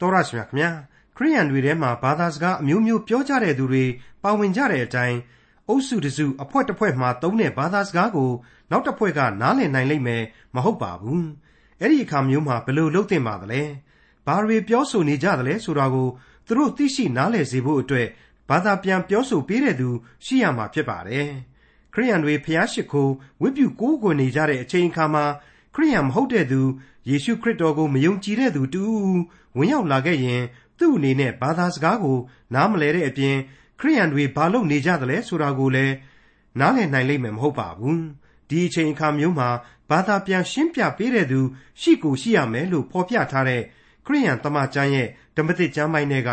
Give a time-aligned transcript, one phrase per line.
[0.00, 0.70] တော်ရရှိမြခင်ဗျာ
[1.16, 3.84] ခရိယန်တွေထဲမှာဘာသာစကားအမျိုးမျိုးပြောကြတဲ့သူတွေ
[4.22, 5.18] ပါဝင်ကြတဲ့အတိုင်း
[5.68, 8.30] အုပ်စုတစုအဖွဲ့တစ်ဖွဲ့မှသုံးတဲ့ဘာသာစကားကို
[8.70, 10.22] နောက်တစ်ဖွဲ့ကနားလည်နိုင်လိမ့်မယ်
[10.54, 11.26] မဟုတ်ပါဘူး
[11.80, 13.62] အဲ့ဒီအခါမျိုးမှာဘယ်လိုလုပ်သင့်ပါသလဲ
[14.26, 16.08] ဘာတွေပြောဆိုနေကြသလဲဆိုတာကို
[16.46, 18.08] သူတို့သိရှိနားလည်စေဖို့အတွက်
[18.48, 19.88] ဘာသာပြန်ပြောဆိုပေးတဲ့သူ
[20.24, 21.28] ရှိရမှာဖြစ်ပါတယ်
[21.92, 25.24] ခရိယန်တွေဖျားရှိခိုးဝိပုကိုးကွယ်နေကြတဲ့အချိန်အခါမှာ
[25.76, 26.60] ခရိယန်မဟုတ်တဲ့သူ
[27.08, 28.84] ယေရှုခရစ်တော်ကိုမယုံကြည်တဲ့သူတူ
[29.56, 30.42] ဝင်ရောက်လာခဲ့ရင်
[30.78, 32.18] သူ့အနေနဲ့ဘာသာစကားကို
[32.54, 33.36] နားမလဲတဲ့အပြင်
[33.80, 35.94] ခရိယန်တွေဘာလုပ်နေကြသလဲဆိုတာကိုလည်း
[36.60, 38.02] နားလည်နိုင်လိမ့်မယ်မဟုတ်ပါဘူး
[38.48, 39.48] ဒီအချိန်အခါမျိုးမှာ
[39.90, 41.40] ဘာသာပြန်ရှင်းပြပေးတဲ့သူ
[41.80, 43.62] ရှိကိုရှိရမယ်လို့ဖော်ပြထားတဲ့
[44.06, 46.30] ခရိယန်တမန်ကျမ်းရဲ့ဓမ္မသစ်ကျမ်းပိုင်းတွေက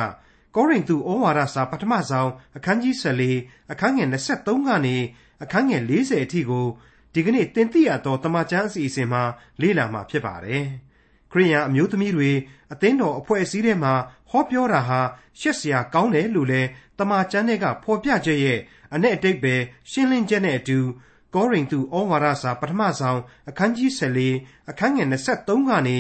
[0.56, 2.96] ကောရိန္သုဩဝါဒစာပထမဆုံးအခန်းကြီး
[3.34, 4.96] 14အခန်းငယ်23ကနေ
[5.44, 6.68] အခန်းငယ်40အထိကို
[7.14, 9.24] ဒီကနေ့တင်ပြရတော့တမန်ကျမ်းအစီအစဉ်မှာ
[9.62, 10.64] လေ့လာမှာဖြစ်ပါတယ်။
[11.32, 12.32] ခရိယန်အမျိုးသမီးတွေ
[12.74, 13.94] အသင်းတော်အဖွဲ့အစည်းထဲမှာ
[14.30, 15.00] ဟောပြောတာဟာ
[15.40, 16.62] ရှက်စရာကောင်းတယ်လို့လဲ
[17.00, 18.60] တမန်ကျမ်းတွေကဖော်ပြချက်ရဲ့
[18.94, 19.56] အ내အတိတ်ပဲ
[19.92, 20.80] ရှင်းလင်းချက်နဲ့အတူ
[21.36, 23.90] ကောရိန္သုဩဝါဒစာပထမဆုံးအခန်းကြီး
[24.30, 25.98] 14အခန်းငယ်23ကနေ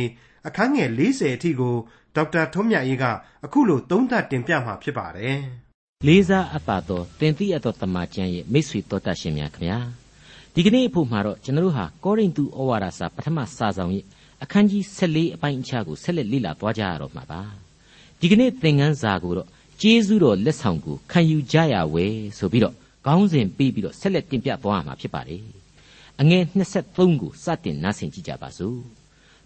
[0.47, 1.75] အခန်းငယ်40အထိကို
[2.15, 3.05] ဒေါက်တာထွန်းမြတ်အေးက
[3.45, 5.39] အခုလိုသုံးသပ်တင်ပြမှာဖြစ်ပါတယ်။
[6.07, 9.79] လေးစားအပ်ပါတော့တင်သိအပ်သောတမန်ကျမ်းရဲ့မိတ်ဆွေတော်တတ်ရှင်များခင်ဗျာ။
[10.55, 14.05] ဒီကနေ့အဖို့မှာတော့ကျွန်တော်တို့ဟာကောရိန္သုဩဝါဒစာပထမစာဆောင်ရဲ့
[14.43, 17.41] အခန်းကြီး14အပိုင်းအခြားကိုဆက်လက်လေ့လာသွားကြရတော့မှာပါ
[18.19, 19.47] ဒီကနေ့သင်ခန်းစာကိုတော့
[19.81, 25.43] ကျေးဇူးတော်လက်ဆောင်ကိုခံယူကြရဝယ်ဆိုပြီးတော့ခေါင်းစဉ်ပေးပြီးတော့ဆက်လက်တင်ပြသွားမှာဖြစ်ပါတယ်
[26.21, 26.43] အငယ်
[26.79, 28.79] 23ကိုစတင်နားဆင်ကြည့်ကြပါစို့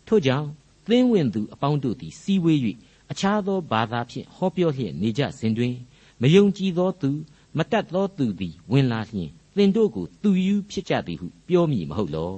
[0.08, 0.48] ထို့ကြောင့်
[0.88, 2.60] သင်းဝင်သူအပေါင်းတို့သည်စီဝေး၍
[3.12, 5.74] အခြားသောဘာသာဖြင့်ဟောပြောလျက်နေကြစဉ်တွင်
[6.22, 7.10] မယုံကြည်သောသူ
[7.58, 12.34] မတတ်သောသူသည်ဝင်လာလျှင် သင်တို့ကိုသူယူဖြစ်ကြသည်ဟုပြောမည်မဟုတ်လော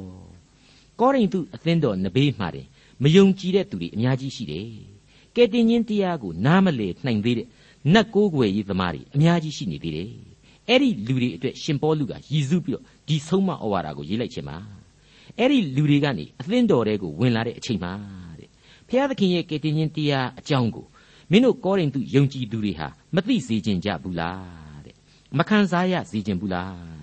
[1.00, 2.68] ကောရိန္သုအသင်းတော်နဘေးမှာတင်
[3.04, 4.68] မယုံကြည်တဲ့သူတွေအများကြီးရှိတယ်
[5.36, 7.48] ကဲတင်ချင်းတရားကိုနားမလည်နိုင်သေးတဲ့
[7.94, 10.10] နတ်ကိုးကွယ်ရေးသမားတွေအများကြီးရှိနေသေးတယ်
[10.70, 14.58] အဲ့ဒီလူတွေအတွက်ရှင်ပေါလုကရည်စူးပြီးတော့ဒီဆုံးမဩဝါဒကိုရေးလိုက်ခြင်းပါ
[15.38, 17.94] အဲ့ဒီလူတွေကနေအသင်းတော်တွေကိုဝင်လာတဲ့အချိန်မှာ
[18.40, 18.50] တဲ့
[18.90, 20.86] ဖျားသခင်ရဲ့ကယ်တင်ရှင်တရားအကြောင်းကို
[21.32, 24.69] မင်းတို့ကောရိန္သုယုံကြည်သူတွေဟာမသိစေခြင်းကြဘူးလားတဲ့
[25.38, 27.00] မခံစားရစေခြင်းဘူးလား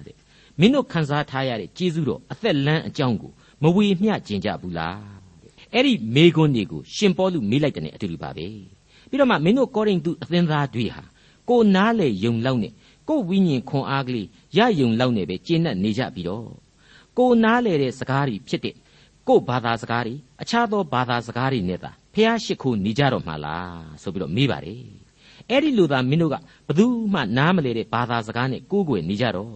[0.60, 3.32] မင်းတို့ခံစားထားရတဲ့ကျေးဇူးတော်အသက်လန်းအကြောင်းကို
[3.62, 4.98] မဝေမျှကျင်ကြဘူးလား
[5.72, 8.46] အဲ့ဒီမေခွန်းတွေကိုရှင်ပေါလုမေးလိုက်တဲ့အတူတူပါပဲ
[9.08, 11.02] ပြီးတော့မှမင်းတို့ကောရိန္သုအသင်းသားတွေဟာ
[11.48, 12.72] ကိုနားလေယုံလောက်နဲ့
[13.08, 14.26] ကိုဝိညာဉ်ခွန်အားကလေး
[14.56, 16.48] ရယုံလောက်နဲ့ပဲကျင့်တတ်နေကြပြီးတော့
[17.18, 18.74] ကိုနားလေတဲ့စကားတွေဖြစ်တဲ့
[19.28, 25.05] ကိုဘာသာစကားတွေအခြားသောဘာသာစကားတွေနဲ့သာဖះရှိခိုးနေကြတော့မှလားဆိုပြီးတော့မေးပါတယ်
[25.49, 29.53] အဲ့ဒီလိုသာမင်းတို့ကဘယ်သူမှနားမလဲတဲ့ဘာသာစကားနဲ့ကိုးကွယ်နေကြတော့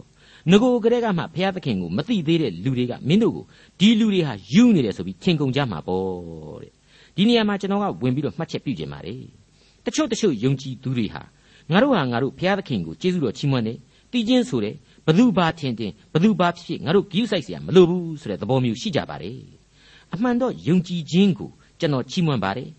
[0.52, 3.46] ငကိုကလေးကမှဘုရားသခင်ကိုမသိသေးတဲ့လူတွေကမင်းတို့ကို
[3.80, 6.72] ဒီလူတွေဟာယူနေတယ်ဆိုပြီးထင်ကုန်ကြမှာပေါ့တဲ့
[7.16, 9.22] ဒီနေရာမှာကျွန်တော်ကဝင်ပြီးတော့မှတ်ချက်ပြုခြင်းပါတယ်
[9.86, 11.22] တချို့တချို့ယုံကြည်သူတွေဟာ
[11.72, 13.78] ငါတို့ဟာငါတို့ဘုရားသခင်ကိုကျေးဇူးတော်ချီးမွမ်းတယ်
[14.12, 14.76] တည်ခြင်းဆိုတယ်
[15.08, 19.40] ဘသူဘာထင်တင်ဘသူဘာဖြစ်ဖြစ်ငါတို့ဂိူးဆိုင်เสียမလိုဘူးဆိုတဲ့သဘောမျိုးရှိကြပါတယ်
[20.14, 21.50] အမှန်တော့ယုံကြည်ခြင်းကို
[21.80, 22.70] ကျွန်တော်ချီးမွမ်းပါတယ်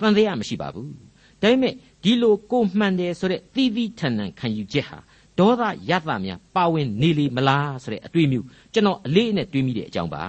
[0.00, 0.92] တန်တရားမရှိပါဘူး
[1.40, 4.99] ဒါပေမဲ့ ဒီလိုကိုမှန်တယ်ဆိုတဲ့သီးသီးထန်ထန်ခံယူချက်ဟာ
[5.39, 10.23] ဒေါသရသများပါဝင်နေလေမလားဆိုတဲ့အတွေ့အမျိုးကျွန်တော်အလေးအနက်တွေးမိတဲ့အကြောင်းပါ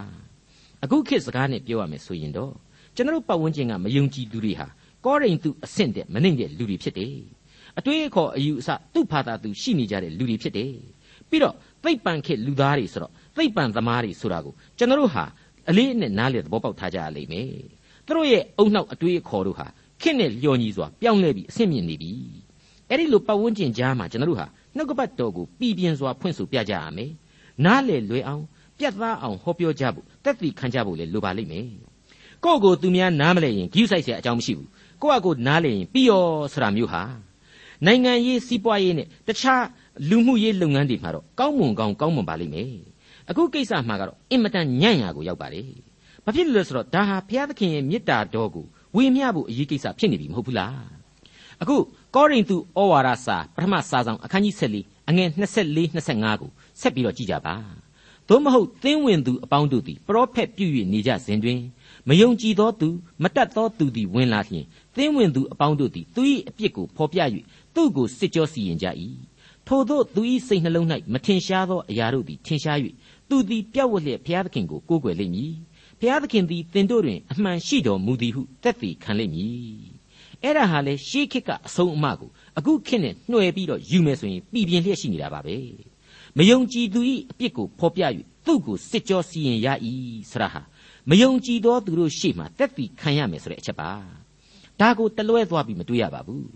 [0.85, 2.53] အခုခေတ်စကားနဲ့ပြောရမယ်ဆိုရင်တော့
[2.97, 4.67] ကျွန်တော်ပတ်ဝန်းကျင်ကမယုံကြည်သူတွေဟာ
[5.05, 7.17] ကောရိန္သုအဆင့်တဲ့မနှိမ့်တဲ့လူတွေဖြစ်တယ်
[7.79, 10.75] အတွေ့အခေါ်အယူအဆသူ့ဖာသာသူရှိနေကြတဲ့လူတွေဖြစ်တယ်
[11.29, 11.55] ပြီးတော့
[11.85, 15.25] သိပ္ပံခေတ်လူသားတွေဆိုတော့သိပ္ပံသမားတွေဆိုတာကိုကျွန်တော်တို့ဟာ
[15.71, 17.51] အလေးအနက်နားလည်သဘောပေါက်ထားကြရလိမ့်မယ်
[18.07, 19.67] သူတို့ရဲ့အုံနောက်အတွေ့အခေါ်တို့ဟာ
[20.02, 22.12] ခေတ်နဲ့လျော်ညီစွာပြောင်းလဲပြီးအဆင့်မြင့်နေပြီ
[22.90, 27.12] အဲ့ဒီလိုပတ်ဝန်းကျင်ကြားမှာကျွန်တော်တို့ဟာနှုတ်ကပတ်တော်ကိုပြည်ပြင်းစွာဖွင့်ဆိုပြကြရမယ်။
[27.66, 28.44] နားလေလွယ်အောင်
[28.78, 31.68] ပြတ်သားအောင်ဟောပြောကြဖို့တက်တည်ခံကြဖို့လည်းလိုပါလိမ့်မယ်။
[32.44, 34.68] ကိုယ့်ကိုသူများနားမလဲရင်ဂိူးဆိုင်เสียအကြောင်းမရှိဘူး။
[35.02, 37.02] ကိုယ့်အကိုနားလေရင်ပြီးရောဆိုတာမျိုးဟာ
[37.86, 39.66] နိုင်ငံရေးစီးပွားရေးနဲ့တခြား
[40.10, 42.72] လူမှုရေးလုပ်ငန်းတွေမှာတော့ကောင်းမွန်ကောင်းကောင်းမွန်ပါလိမ့်မယ်။
[43.30, 45.62] အခုကိစ္စမှာကတော့အင်မတန်ညံ့ရာကိုရောက်ပါလေ။
[46.26, 48.66] ဘာဖြစ်လို့လဲဆိုတော့ဒါဟာဘုရားသခင်ရဲ့မေတ္တာတော်ကို
[48.97, 51.01] ဝေမျှဖို့အရေးကိစ္စဖြစ်နေပြီမဟုတ်ဘူးလား။
[51.63, 51.77] အခု
[52.15, 56.51] ကောရိန္သုဩဝါဒစာပထမစာဆောင်အခန်းကြီး14အငယ်24 25ကို
[56.81, 57.57] ဆက်ပြီးတော့ကြည့်ကြပါ
[58.29, 61.61] သို့မဟုတ်သင်းဝင်သူအပေါင်းတို့သည်ပရောဖက်ပြု၍နေကြစဉ်တွင်
[62.09, 62.89] မယုံကြည်သောသူ
[63.23, 64.67] မတတ်သောသူသည်ဝင်လာလျှင်
[64.97, 67.21] သင်းဝင်သူအပေါင်းတို့သည်သူ၏အပြစ်ကိုဖော်ပြ၍
[67.75, 68.87] သူ့ကိုစစ်ကြောစီရင်ကြ၏
[69.67, 72.79] ထို့သောသူ၏စိတ်နှလုံး၌မထင်ရှားသောအရာတို့သည်ထင်ရှား၍
[73.29, 75.53] သူသည်ပြတ်ဝတ်လျက်ဘုရားသခင်ကိုကိုးကွယ်လိမ့်မည်
[76.01, 79.51] ဘုရားသခင်သည်သင်တို့တွင်အမှန်ရှိတော်မူသည်ဟုသက်သေခံလိမ့်မည်
[80.43, 85.57] အဲ့ဒါဟာလေရှေးခေတ်ကအဆုံးအမကိုအခုခေတ်နဲ့နှွယ်ပြီးတော့ယူမယ်ဆိုရင်ပြည်ပြင်းလျက်ရှိနေတာပါပဲ
[86.37, 87.01] မယုံကြည်သူ၏
[87.31, 88.03] အပြစ်ကိုဖော်ပြ၍
[88.47, 89.69] သူ့ကိုစစ်ကြောစီရင်ရ၏
[90.31, 90.63] ဆရာဟာ
[91.09, 93.91] မယုံကြည်သောသူတို့ရှေ့မှာတက်ပြီးခံရမယ်ဆိုတဲ့အချက်ပါ
[94.81, 96.47] တဒါကိုတလွဲသွားပြီးမတွေးရပါဘူး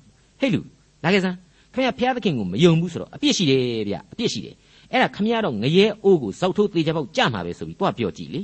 [0.41, 0.61] ဟဲ့လူ
[1.05, 1.37] လာခဲ့စမ်း
[1.75, 4.55] ခမရဖျားသခင်ကိုမယုံဘူးဆိုတော့အပြစ်ရှိတယ်ဗျအပြစ်ရှိတယ်
[4.93, 8.43] အဲ့ဒါခမရတော့ငရဲအိုးကိုစောက်ထိုးသေးချပေါက်ကြမှာပဲဆိုပြီးတွားပြောကြည့်လေ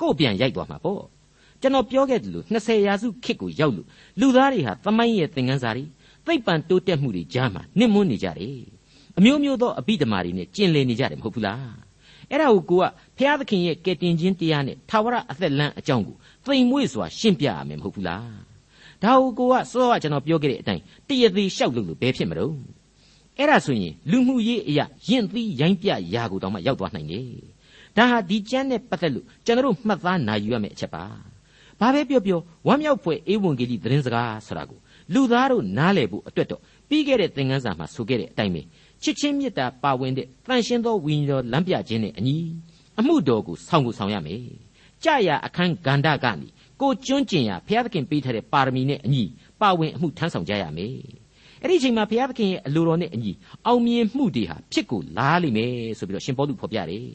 [0.00, 1.02] ကို့ပြန်ရိုက်သွားမှာပေါ့
[1.60, 3.86] ကျွန်တော်ပြောခဲ့တယ်လို့20ရာစုခေတ်ကိုရောက်လို့
[4.20, 5.84] လူသားတွေဟာသမိုင်းရဲ့သင်ခန်းစာတွေ
[6.26, 8.62] သိပ္ပံတိုးတက်မှုတွေကြားမှာနှိမ့်မွန်းနေကြတယ်
[9.18, 11.72] အမျိုးမျိုးသောအဘိဓမ္မာတွေနဲ့ကျင်လည်နေကြတယ်မဟုတ်ဘူးလား
[12.30, 12.84] အဲ့ဒါကိုကိုက
[13.16, 18.38] ဘုရားသခင်ရဲ့ကယ်တင်ခြင်းတရားနဲ့သာဝရအသက်လမ်းအကြောင်းကိုသိမ်မွေ့စွာရှင်းပြရမယ်မဟုတ်ဘူးလား
[19.02, 22.54] ဒါကိုကိုကစောကကျွန်တော်ပြောခဲ့တဲ့အတိုင်းတရသေးလျှောက်လို့လို့ဘယ်ဖြစ်မလို့
[23.38, 27.26] အဲ့ဒါဆိုရင်လူမှုရေးအရာယဉ်သီးရိုင်းပြရာကိုတောင်မှရောက်သွားနိုင်တယ်
[27.98, 31.04] ဒါဟာဒီကျမ်းနဲ့ပတ်သက်လို့ကျွန်တော်တို့မှတ်သားနိုင်ယူရမယ့်အချက်ပါ
[31.80, 34.78] ဘာပဲပြောပြောဝမ်းမြောက်ဖွယ်ဧဝံဂေလိသတင်းစကားဆိုတာကို
[35.14, 38.62] လူသားတို့နားလည်ဖို့အတွက်တော့ပြီးခဲ့တဲ့သင်ခန်းစာမှာဆိုခဲ့တဲ့အတိုင်းပဲ
[39.02, 42.36] ချစ်ချင်းမေတ္တာပါဝင်တဲ့တန်ရှင်းသောဝိညာဉ်တော်လမ်းပြခြင်းနဲ့အညီ
[42.98, 44.42] အမှုတော်ကိုဆောင်ကိုဆောင်ရမယ်
[45.04, 46.48] ကြရအခန်းဂန္ဓကနေ
[46.80, 49.24] ကိုကျွန်းကျင်ရဘုရားသခင်ပေးထားတဲ့ပါရမီနဲ့အညီ
[49.60, 50.96] ပါဝင်အမှုထမ်းဆောင်ကြရမယ်
[51.62, 53.32] အဲ့ဒီအချိန်မှာဘုရားသခင်ရဲ့အလိုတော်နဲ့အညီ
[53.66, 57.08] အောင်မြင်မှုတွေဟာဖြစ်ကိုလားလိမ့်မယ်ဆိုပြီးတော့ရှင်ပေါလုဖော်ပြတယ်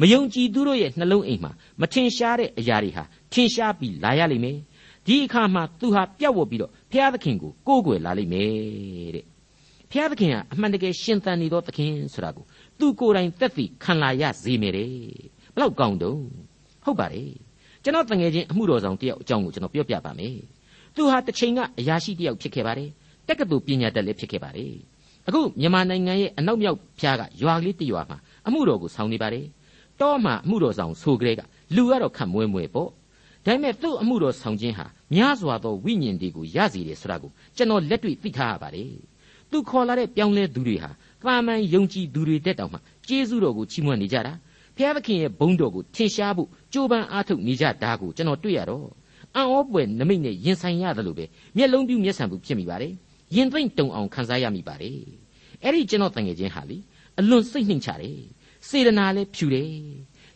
[0.00, 4.58] မယုံကြည်သူတို့ရဲ့နှလုံးအိမ်မှာမထင်ရှားတဲ့အရာတွေဟာထင်ရှားပြီးလာရလိမ့်မယ်
[5.06, 9.24] ဒီအခါမှာသူဟာပြတ်ဝတ်ပြီးတော့ဘုရားသခင်ကိုကိုးကွယ်လာလိမ့်မယ်တဲ့
[9.90, 12.44] ဘုရားသခင်ဟာအမှန်တကယ်ရှင်သန်နေသောသခင်ဆိုတာကို
[12.78, 14.90] သူကိုယ်တိုင်သက်သေခံလာရစေမယ်တဲ့
[15.54, 16.22] ဘလောက်ကောင်းတုံး
[16.84, 17.32] ဟုတ်ပါတယ်
[17.82, 20.36] ကျွန်တော်တငယ်ချင်းအမှုတော်ဆောင်တယောက်အကြောင်းကိုကျွန်တော်ပြောပြပါမယ်
[20.96, 22.90] သူဟာတစ်ချိန်ကအရာရှိတယောက်ဖြစ်ခဲ့ပါတယ်
[23.28, 24.74] တက္ကသိုလ်ပညာတတ်လည်းဖြစ်ခဲ့ပါတယ်
[25.26, 29.44] အခုမြန်မာနိုင်ငံရဲ့အနောက်မြောက်ဖျားကရွာကလေးတရွာမှာအမှုတော်ကိုဆောင်နေပါတယ်
[30.00, 31.40] တောမှာအမှုတော်ဆောင်ဆိုကြတဲ့က
[31.74, 32.92] လူကတော့ခတ်မွဲမွဲပေါ့ဒါ
[33.44, 38.92] ပေမဲ့သူ့အမှုတော်ဆောင်ခြင်းဟာများစွာသောဝိညာဉ်တွေကိုရစီတယ်ဆိုတာကိုကျွန်တော်လက်တွေ့သိထားရပါတယ်
[39.50, 40.90] သူခေါ်လာတဲ့ပြောင်းလဲသူတွေဟာ
[41.22, 44.32] သာမန်ယုံကြည်သူတွေတက်တောင်မှကျေးဇူးတော်ကိုချီးမွမ်းနေကြတာ
[44.76, 48.86] ဘုရားသခင်ရဲ့ဘုန်းတော်ကိုထင်ရှားဖို့ကြိုးပမ်းအားထုတ်နေကြတာကိုကျွန်တော်တွေ့ရတော့
[49.36, 51.24] အံ့ဩပွေနမိတ်နဲ့ရင်ဆိုင်ရတယ်လို့ပဲ
[51.56, 52.92] မျက်လုံးပြူးမျက်စံပြူးဖြစ်မိပါတယ်
[53.34, 54.98] ရင်သိမ့်တုံအောင်ခံစားရမိပါတယ်
[55.62, 56.76] အဲ့ဒီကျွန်တော်တန်ငယ်ချင်းဟာလေ
[57.18, 58.18] အလွန်စိတ်နှိမ်ချတယ်
[58.68, 59.66] စေတနာလည်းဖြူတယ်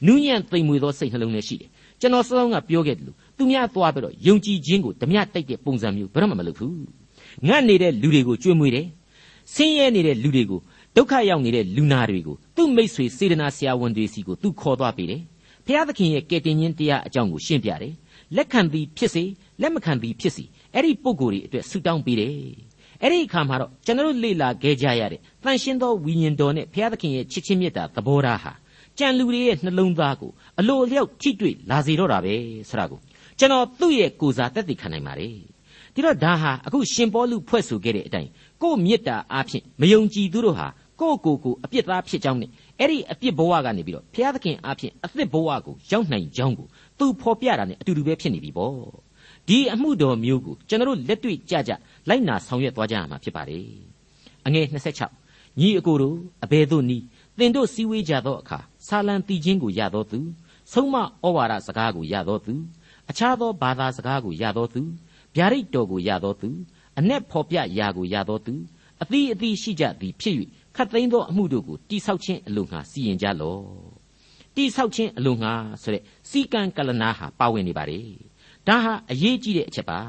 [0.07, 6.77] နူးညံ့သိမ်မွေသောစိတ်နှလုံးလည်းရှိတယ်ကျွန်တော်စောစောကပြောခဲ့တယ်လို့သူများသွားပြီးတော့ယုံကြည်ခြင်းကိုဓမြတိုက်တဲ့ပုံစံမျိုးဘယ်တော့မှမလုပ်ဘူး
[7.47, 8.87] ငတ်နေတဲ့လူတွေကိုကြွေးမွေးတယ်
[9.55, 10.61] ဆင်းရဲနေတဲ့လူတွေကို
[10.97, 15.23] ဒုက္ခရောက်နေတဲ့လူနာတွေကိုသူ့မိတ်ဆွေစေတနာဆရာဝန်တွေစီကိုသူခေါ်သွားပေးတယ်
[15.67, 17.95] ဖျားသခင်ရဲ့ကယ်တင်ခြင်းတရားအကြောင်းကိုရှင်းပြတယ်
[18.37, 19.25] လက်ခံသည်ဖြစ်စေ
[19.61, 20.45] လက်မခံသည်ဖြစ်စေ
[20.75, 22.35] အဲ့ဒီပုံကိုယ်တွေအတွက်ဆူတောင်းပေးတယ်
[23.05, 28.53] အဲ့ဒီအခါမှာတော့ကျွန်တော်လေ့လာခဲ့ကြရတဲ့တန်ရှင်းသောဝိညာဉ်တော်နဲ့ဘုရားသခင်ရဲ့ချစ်ချင်းမြတ်တာသဘောထားဟာ
[28.99, 32.35] ကြံလူတွေရဲ့နှလုံးသားကိုအလိုအလျောက်ထိတွေ့လာစေတော့တာပဲ
[32.69, 33.01] ဆိုတာကို
[33.39, 35.37] ကျွန်တော်သူ့ရဲ့ကိုစားတက်တည်ခံနိုင်ပါတယ်
[35.95, 38.31] ဒီတော့ဒါဟာအခုရှင်ပေါလုဖွဲ့ဆိုခဲ့တဲ့အတိုင်း
[38.63, 40.67] ကို့မေတ္တာအားဖြင့်မယုံကြည်သူတို့ဟာ
[41.01, 46.67] ကိုယ့်ကိုယ်ကိုအပြစ်သားဖြစ်ကြောင်းနဲ့အဲ့ဒီအပြစ်ဘဝကနေပြီးတော့ဘုရားသခင်အားဖြင့်အသစ်ဘဝကိုရောက်နိုင်ကြောင်းကို
[46.99, 48.75] သူဖော်ပြတာနဲ့အတူတူပဲဖြစ်နေပြီပေါ့
[49.49, 51.73] ဒီအမှုတော်မျိုးကိုကျွန်တော်တို့လက်တွေ့ကြကြ
[52.09, 53.67] လိုက်နာဆောင်ရွက်သွားကြရမှာဖြစ်ပါတယ်
[54.47, 54.67] အငယ်
[55.13, 57.03] 26ညီအကိုတို့အဘယ်သို့နီး
[57.39, 60.19] သင်တို့စည်းဝေးကြသောအခါဆာလံတီချင်းကိုရသောသူ
[60.73, 61.05] ဆုံးမဩ
[61.37, 62.55] ဝါဒစကားကိုရသောသူ
[63.11, 64.83] အခြားသောဘာသာစကားကိုရသောသူ
[65.37, 66.49] ဗျာဒိတ်တော်ကိုရသောသူ
[66.99, 68.55] အ내ဖော်ပြရာကိုရသောသူ
[69.03, 70.37] အသီးအသီးရှိကြသည်ဖြစ်၍
[70.77, 73.65] ခတ်သိမ်းသောအမှုတို့ကိုတိဆောက်ခြင်းအလို့ငှာစီရင်ကြလော့
[74.57, 75.53] တိဆောက်ခြင်းအလို့ငှာ
[75.83, 78.01] ဆိုတဲ့စီကံကလနာဟာပါဝင်နေပါလေ
[78.67, 80.01] ဒါဟာအရေးကြီးတဲ့အချက်ပါ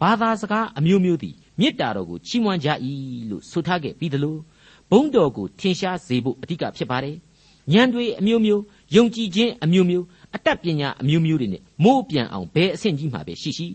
[0.00, 2.68] ဘာသာစကားအမျိုးမျိုးသည်မေတ္တာတော်ကိုချီးမွမ်းကြ၏
[3.30, 4.36] လို့ဆိုထားခဲ့ပြီးသလို
[4.90, 7.16] ဘုန်းတော်ကိုထင်ရှားစေဖို့အဓိကဖြစ်ပါတယ်
[7.72, 8.62] ဉာဏ်တွေအမျိုးမျိုး
[8.96, 10.04] ယုံကြည်ခြင်းအမျိုးမျိုး
[10.34, 13.68] အတတ်ပညာအမျိုးမျိုးတွေနဲ့မိုးပြန်အောင်ဘယ်အဆင့်ကြီးမှာပဲရှိရှိ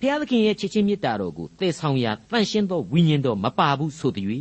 [0.00, 4.26] ဘုရားသခင်ရဲ့ချစ်ချင်းမေတ္တာတော်ကိုသေဆောင်ရာတန်ရှင်းသောဝိညာဉ်တော်မပါဘူးဆိုသည်၍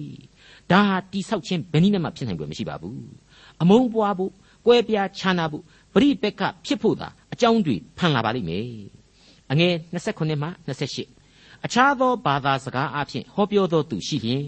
[0.71, 2.99] ဒါဟာတိဆောက်ခြင်းဘယ်နည်းမှဖြစ်နိုင်ွယ်မရှိပါဘူး
[3.61, 4.31] အမုန်းပွားဖို့
[4.65, 8.67] ကွဲပြားခြားနာဖို့ပရိပက္ခဖြစ်ဖို့သာအကြောင်းတွေဖန်လာပါလိမ့်မယ်
[9.51, 11.14] အငယ်29မှ28
[11.65, 14.45] အခြားသောဘာသာစကားအဖြစ်ဟောပြောသောသူရှိလျင်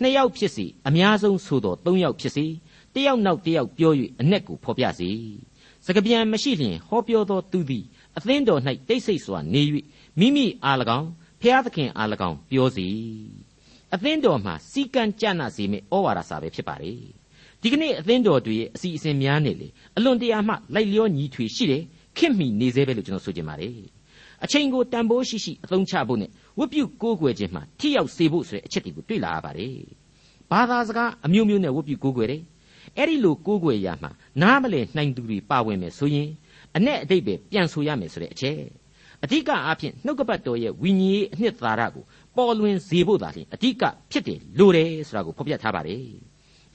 [0.00, 2.46] နှစ်ယောက်ဖြစ်စီအများဆုံးဆိုသောသုံးယောက်ဖြစ်စီ
[2.94, 5.10] တယောက်နောက်တယောက်ပြော၍အ내ကိုဖော်ပြစေ
[5.86, 7.84] စကပြန်မရှိလျင်ဟောပြောသောသူသည်
[8.16, 9.62] အသင်းတော်၌တိတ်ဆိတ်စွာနေ၍
[10.18, 11.08] မိမိအား၎င်း
[11.40, 12.86] ဖျားသခင်အား၎င်းပြောစီ
[13.94, 16.92] အသင်းတော်မှာစီကံကြနာစေမယ့်ဩဝါဒစာပဲဖြစ်ပါလေ
[17.62, 21.82] ဒီကနေ့အသင်းတော်တွေရဲ့အစီအစဉ်များနေလေအလွန်တရာမှလိုက်လျောညီထွေရှိတယ်
[22.16, 23.78] ခင်မိနေသေးပဲလို့ကျွန်တော်ဆိုချင်ပါတယ်
[24.44, 29.76] အချိန်ကိုတန်ဖိုးရှိရှိအသုံးချဖို့နဲ့ ဝတ်ပြုကိုးကွယ်ခြင်းမှာထိရောက်စေဖို့ဆိုတဲ့အချက်တွေကိုတွေ့လာရပါတယ်
[30.50, 32.42] ဘာသာစကားအမျိုးမျိုးနဲ့ဝတ်ပြုကိုးကွယ်တယ်
[32.96, 34.10] အဲ့ဒီလိုကိုးကွယ်ရမှာ
[34.42, 36.28] နားမလည်နှိုင်သူတွေပါဝင်မယ်ဆိုရင်
[36.76, 38.58] အ내အတိတ်ပဲပြန်ဆိုရမယ်ဆိုတဲ့အချက်
[39.24, 42.04] အဓိကအားဖြင့်နှုတ်ကပတ်တော်ရဲ့ဝိညာဉ်ရေးအနှစ်သာရကို
[42.36, 46.04] ပေါ်လွင်စေဖို့သာလျှင်အဓိကဖြစ်တယ်လို့တယ်ဆိုတာကိုဖော်ပြထားပါတယ်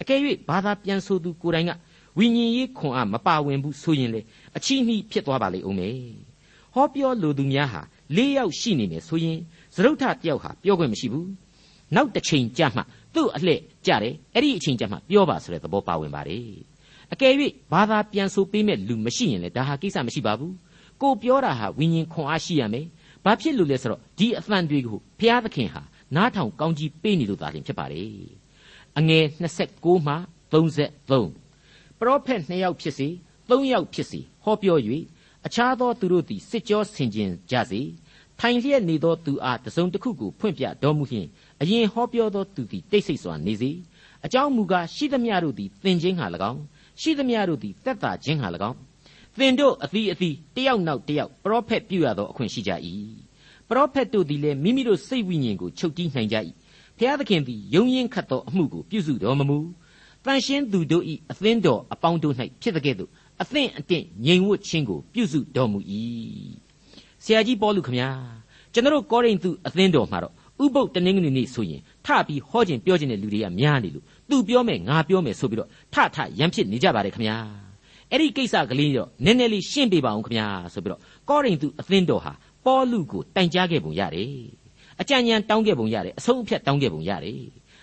[0.02, 1.72] အကယ်၍ဘာသာပြန်ဆိုသူကိုယ်တိုင်က
[2.18, 4.22] ဝိညာဉ်ရေးခွန်အားမပါဝင်ဘူးဆိုရင်လေ
[4.58, 5.98] အချီးနှီးဖြစ်သွားပါလိမ့်ဦးမယ်
[6.74, 7.82] ဟောပြောလိုသူများဟာ
[8.18, 9.40] ၄ယောက်ရှိနေမယ်ဆိုရင်
[9.76, 11.30] သရုတ်ထတယောက်ဟာပြောခွင့်မရှိဘူး
[11.96, 12.82] နောက်တစ်ချိန်ကြာမှ
[13.16, 16.48] သူ့အလှည့်ကြတယ်အဲ့ဒီအချိန်ကြာမှပြောပါဆိုတဲ့သဘောပါဝင်ပါတယ်
[17.14, 17.34] အကယ်၍
[17.72, 20.54] ဘာသာပြန်ဆိုပေးမဲ့လူမရှိရင်လည်းဒါဟာကိစ္စမရှိပါဘူး
[21.02, 22.86] ကိုပြောတာဟာဝိညာဉ်ခွန်အားရှိရမယ်
[23.26, 25.82] ဘာဖြစ်လို့လဲဆိုတော့ဒီအသံတွေကိုဘုရားသခင်ဟာ
[26.16, 28.10] နားထောင်ကောင်းကြီးပေးနေလို့သာလျှင်ဖြစ်ပါတယ်
[28.98, 29.26] အငယ်
[29.66, 30.16] 26မှ
[30.52, 33.08] 33ပရောဖက်2ယောက်ဖြစ်စေ
[33.50, 34.78] 3ယောက်ဖြစ်စေဟောပြော၍
[35.46, 37.82] အခြားသောသူတို့သည်စစ်ကြောဆင်ခြင်ကြစေ
[38.40, 41.28] ထိုင်လျက်နေသောသူအားတစုံတစ်ခုကိုဖွင့်ပြတော်မူလျှင်
[41.62, 43.72] အရင်ဟောပြောသောသူသည်တိတ်ဆိတ်စွာနေစေ
[44.26, 46.62] အကြောင်းမူကားရှိသမျှတို့သည်သင်ခြင်းဟာ၎င်း
[47.02, 48.78] ရှိသမျှတို့သည်တက်တာခြင်းဟာ၎င်း
[49.38, 52.72] သင်တို့အသီးအသီးတယောက်နောက်တယောက်ပရောဖက်ပြုရသောအခွင့်ရှိကြ၏
[53.70, 56.38] ပရောဖက်တို့သည်လည်းမိမိတို့စိတ်ဝိညာဉ်ကိုချုပ်တီးနိုင်ကြ၏
[56.98, 59.58] ဖျားသခင်သည်ယုံရင်ခတ်သောအမှုကိုပြုစုတော်မမူ
[60.26, 63.10] တန်ရှင်းသူတို့၏အသင်းတော်အပေါင်းတို့၌ဖြစ်တဲ့ကဲ့သို့
[63.42, 65.80] အသင့်အတင့်ငြိမ်ဝတ်ခြင်းကိုပြုစုတော်မူ၏
[67.24, 68.10] ဆရာကြီးပေါလုခမညာ
[68.74, 77.38] ကျွန်တော်ကောရိန္သုအသင်းတော်မှာတော့ဥပုပ်တနင်္ဂနွေနေ့ဆိုရင်ထပြီးဟောခြင်းပြောခြင်းတဲ့လူတွေကများနေလို့သူပြောမယ်ငါပြောမယ်ဆိုပြီးတော့ထထရံဖြစ်နေကြပါတယ်ခမညာ
[78.12, 82.34] အဲ့ဒီကိစ္စကလေးတော့နည်းနည်းလေးရှင်းပြပါအောင်ခမညာဆိုပြီးတော့ကောရိန္သုအသင်းတော်ဟာ
[82.66, 84.30] ပေါလုကိုတိုင်ကြားခဲ့ပုံရတယ်
[85.02, 87.38] အကြံဉာဏ်တောင်းခဲ့ပုံရတယ်အဆုံးအဖြတ်တောင်းခဲ့ပုံရတယ်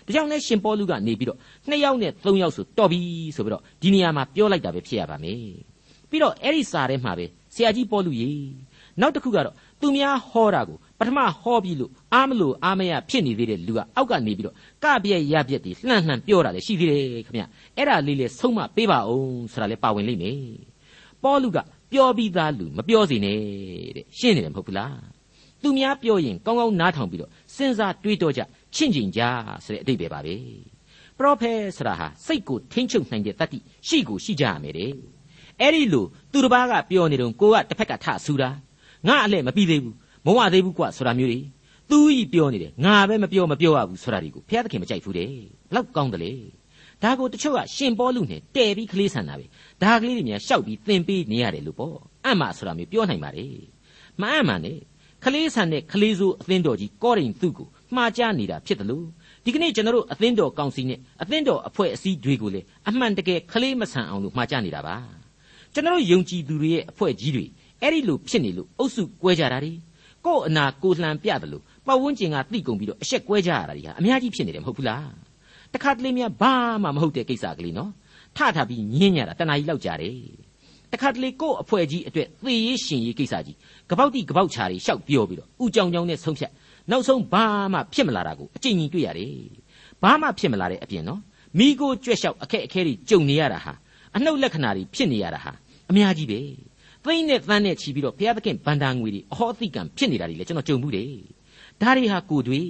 [0.05, 1.37] ဒါကြောင့်လဲရှင်ပေါလုကနေပြီးတော့
[1.69, 3.01] နှစ်ယောက်နဲ့သုံးယောက်ဆိုတော်ပြီ
[3.35, 5.43] ဆိုပြီးတော့ဒီနေရာမှာပြောလိုက်တာပဲဖြစ်ရပါမယ်
[6.09, 8.31] ပြီးတော့အဲ့ဒီစာထဲမှာပဲဆရာကြီးပေါလုရေ
[8.99, 17.43] နောက်တစ်ခုကတော့သူများဟောတာကိုပထမဟောပြီးလို့အားမလို့အားမရဖြစ်နေသေးတဲ့လူကအောက်ကနေပြီးတော့ကပြက်ရပြက်ဒီလှန့်လှန့်ပြောတာလေရှိသေးတယ်ခင်ဗျ
[17.77, 20.37] အဲ့ဒါလေးလေဆုံးမပေးပါအောင်ဆိုတာလေပါဝင်လိမ့်မယ်
[21.23, 21.57] ပေါလုက
[21.91, 23.39] ပြောပြီးသားလူမပြောစေနဲ့
[23.95, 24.95] တဲ့ရှင်းနေတယ်မဟုတ်ဘူးလား
[25.63, 28.41] သူများပြောရင်ကောင်းကောင်းနားထောင်ပြီးတော့စဉ်းစားတွေးတောကြ
[28.75, 29.21] ချင့်ကျင်ကြ
[29.65, 30.35] ဆိုတဲ့အတိတ်ပဲပါပဲ
[31.17, 34.91] ပရောဖက်ဆိုတာဟာစိတ်ကိုထိမ့်ချုပ်နိုင်တဲ့တတ္တိရှိကိုရှိကြရမယ်တဲ့
[35.59, 38.49] အဲ့ဒီလိုသူတစ်ပါးကပြောနေတော့ကိုကတစ်ဖက်ကထဆူတာ
[39.07, 41.39] ငါအလှဲ့မပြီးသေးဘူးမဝသေးဘူးကွဆိုတာမျိုးတွေ
[41.89, 45.31] သူဤပြောနေတယ်ငါပဲမပြောမပြောရဘူးဆိုတာတွေကိုဘုရားသခင်မကြိုက်ဘူးတဲ့
[45.69, 46.33] ဘလောက်ကောင်းတယ်လေ
[47.03, 49.45] ဒါကိုတချို့ကရှင်ပေါလုနဲ့တဲပြီးကလေးဆန်တာပဲ
[49.83, 53.47] ဒါကလေးတွေများရှောက်ပြီးသင်ပေးနေရတယ်လို့ပေါ့အံ့မဆိုတာမျိုးပြောနိုင်ပါလေ
[54.21, 54.79] မအံ့မှန်နဲ့
[55.25, 59.05] ကလေးဆန်တဲ့ကလေးစိုးအသင်းတော်ကြီးကောရိန်သူ့ကိုမှားကြနေတာဖြစ်တယ်လို့
[59.45, 64.97] ဒီကနေ့ကျွန်တော်တို့အသင်းတော်ကောင်စီနဲ့အသင်းတော်အဖွဲ့အစည်းတွေကိုလေအမှန်တကယ်ကလေးမဆန်အောင်လို့မှားကြနေတာပါ
[65.73, 67.45] ကျွန်တော်တို့ယုံကြည်သူတွေရဲ့အဖွဲ့ကြီးတွေ
[67.81, 69.73] အဲ့ဒီလိုဖြစ်နေလို့အုပ်စုကွဲကြတာတွေ
[70.25, 75.11] ကို့အနာကိုလှန်ပြတယ်လို့ပတ်ဝန်းကျင်ကသိကုန်ပြီးတော့အဆက်ကွဲကြရတာတွေဟာအများကြီးဖြစ်နေတယ်မဟုတ်ဘူးလား
[75.73, 77.91] တခါတလေများဘာမှမဟုတ်တဲ့ကိစ္စကလေးနော်
[78.37, 80.15] ထထပြီးညင်းညတာတဏှာကြီးလောက်ကြတယ်
[80.91, 83.57] တခါတလေကို့အဖွဲ့ကြီးအတွက်သေရေးရှင်ရေးကိစ္စကြီး
[83.89, 86.51] ကပောက်တိကပောက်ချာတွေရှောက်ပြောပြီးတော့ဥကြောင်ကြောင်နဲ့ဆုံးဖြတ်
[86.91, 89.35] နောက်ဆုံးဘာမှဖြစ်မလာတာကိုအကျဉ်းကြီးတွေ့ရတယ်
[90.03, 91.19] ဘာမှဖြစ်မလာတဲ့အပြင်နော်
[91.57, 93.73] မိကိုကြွက်လျှောက်အခက်အခဲတွေကြုံနေရတာဟာ
[94.15, 95.51] အနှုတ်လက္ခဏာတွေဖြစ်နေရတာဟာ
[95.89, 96.39] အများကြီးပဲ
[97.03, 101.07] သိမ့်နဲ့သန်းနဲ့ချီပြီးတော့ဘုရားသခင်ဗန္တာငွေတွေအဟောအသိကံဖြစ်နေတာတွေလည်းကျွန်တော်ကြုံမှုတယ်
[101.81, 102.61] ဒါတွေဟာကိုတွေ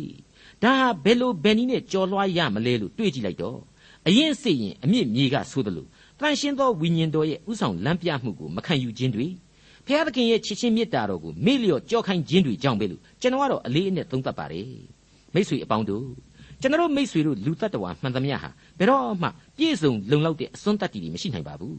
[0.64, 3.60] ဒါဟာဘယ်လိုဘယ်နည်းနဲ့ကြော်လွှားရမလဲလို့တွေးကြည့်လိုက်တော့
[4.08, 5.86] အရင်စိတ်ရင်အမြင့်မြေကဆိုသလို
[6.20, 9.28] တန်ရှင်းသောဝိညာဉ်တော်ရဲ့ဥဆောင်လမ်းပြမှုကိုမခံယူခြင်းတွေ
[9.86, 14.68] ဘုရားသခင်ရဲ့ချစ်ချင်းမေတ္တာတော်ကိုမေ့လျော့ကြောက်ခိုင်းခြင်းတွေကြောင့်ပဲလို့ကျွန်တော်ကတော့အလေးအနက်သုံးသပ်ပါတယ်
[15.34, 16.06] မိတ်ဆွေအပေါင်းတို့
[16.62, 21.78] ကျွန်တော်မိတ်ဆွေတို့လူတ attva မှန်သမျှဟာဘယ်တော့မှပြည့်စုံလုံလောက်တဲ့အစွန်းတတ္တိတွေမရှိနိုင်ပါဘူး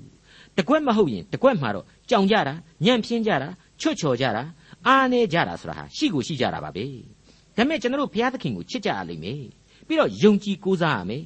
[0.59, 2.55] တကွက်မဟုတ်ရင်တကွက်မှာတော့ကြောင်ကြတာ
[2.85, 3.49] ညံ့ပြင်းကြတာ
[3.81, 4.43] ချွတ်ချော်ကြတာ
[4.87, 6.85] အားနေကြတာဆိုတာဟာရှိကိုရှိကြတာပါပဲ
[7.57, 9.43] ဒါပေမဲ့ကျွန်တော်တို့ဘုရားသခင်ကိုချစ်ကြရလိမ့်မယ်
[9.87, 11.25] ပြီးတော့ယုံကြည်ကိုးစားရမယ်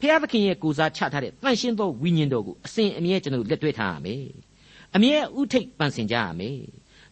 [0.00, 4.24] ဘုရားသခင်ရဲ့ကိုးစားချထားတဲ့တန်ရှင်းသောဝိညာဉ်တော်ကိုအစဉ်အမြဲကျွန်တော်တို့လက်တွေ့ထားရမယ်
[4.94, 6.58] အမြဲဥထိတ်ပန်ဆင်ကြရမယ်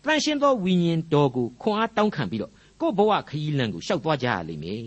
[0.05, 4.83] တန်ရှင်းသောဝိညာဉ်တော်ကိုခွန်အားတောင်းခံပြီးတော့ကိုယ့်ဘဝခရီးလမ်းကိုရှောက်သွားကြရလိမ့်မယ်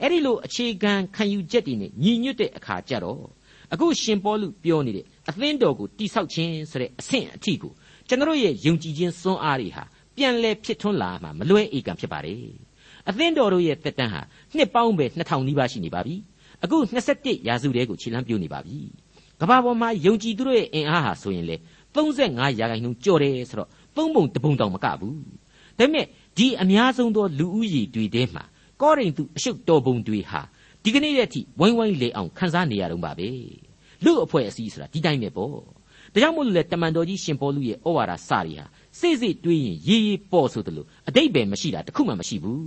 [0.00, 3.22] အဲ့ဒီလိုအခြေခံခံယူချက်တွေနဲ့ညီညွတ်တဲ့အခါကျတော့
[3.72, 7.72] အခုရှင်ပေါလုပြောနေတဲ့အသင်းတော်ကိုတိဆောက်ခြင်းဆိုတဲ့အဆင့်အထိကို
[8.08, 9.84] ကျွန်တော်ရဲ့ယုံကြည်ခြင်းစွမ်းအားတွေဟာ
[10.16, 12.38] ပြန်လဲဖြစ်ထွန်းလာမှာမလွဲဧကံဖြစ်ပါတယ်
[13.08, 14.20] အသင်းတော်တို့ရဲ့တက်တန်းဟာ
[14.56, 16.14] နှစ်ပေါင်းပဲ2000နီးပါးရှိနေပါပြီ
[16.62, 16.76] အခု
[17.12, 18.76] 21ရာစုတည်းကိုခြေလှမ်းပြိုးနေပါပြီ
[19.40, 21.56] ကမ္ဘာပေါ်မှာယုံကြည်သူတို့ရဲ့အင်အားဟာဆိုရင်လေ
[21.94, 25.18] 35ရာခိုင်နှုန်းကျော်တယ်ဆိုတော့သုံးပုံတပုံတောင်မကဘူး
[25.78, 28.44] ဒါပေမဲ့ဒီအများဆုံးသောလူဦးရေတွေထဲမှာ
[28.82, 30.40] ကောရိန္သုအရှုပ်တော်ပုံတွေဟာ
[30.84, 33.28] ဒီကနေ့တည်းထိဝိုင်းဝိုင်းလေအောင်ခန်းစားနေရတော့ပါပဲ
[34.04, 35.60] လူအဖွဲ့အစည်းဆိုတာဒီတိုင်းပဲပေါ့ဒါ
[36.14, 38.64] ကြောင့်မို့လို့လေတမန်တော်ကြီးရှင်ပေါလုရဲ့ဩဝါဒစာတွေဟာ
[38.98, 42.60] စိတ်စိတ်တွေးရင်ရေးရေးပေါ့ဆိုတယ်လို့အတိတ်ပဲမရှိတာတခုမှမရှိဘူး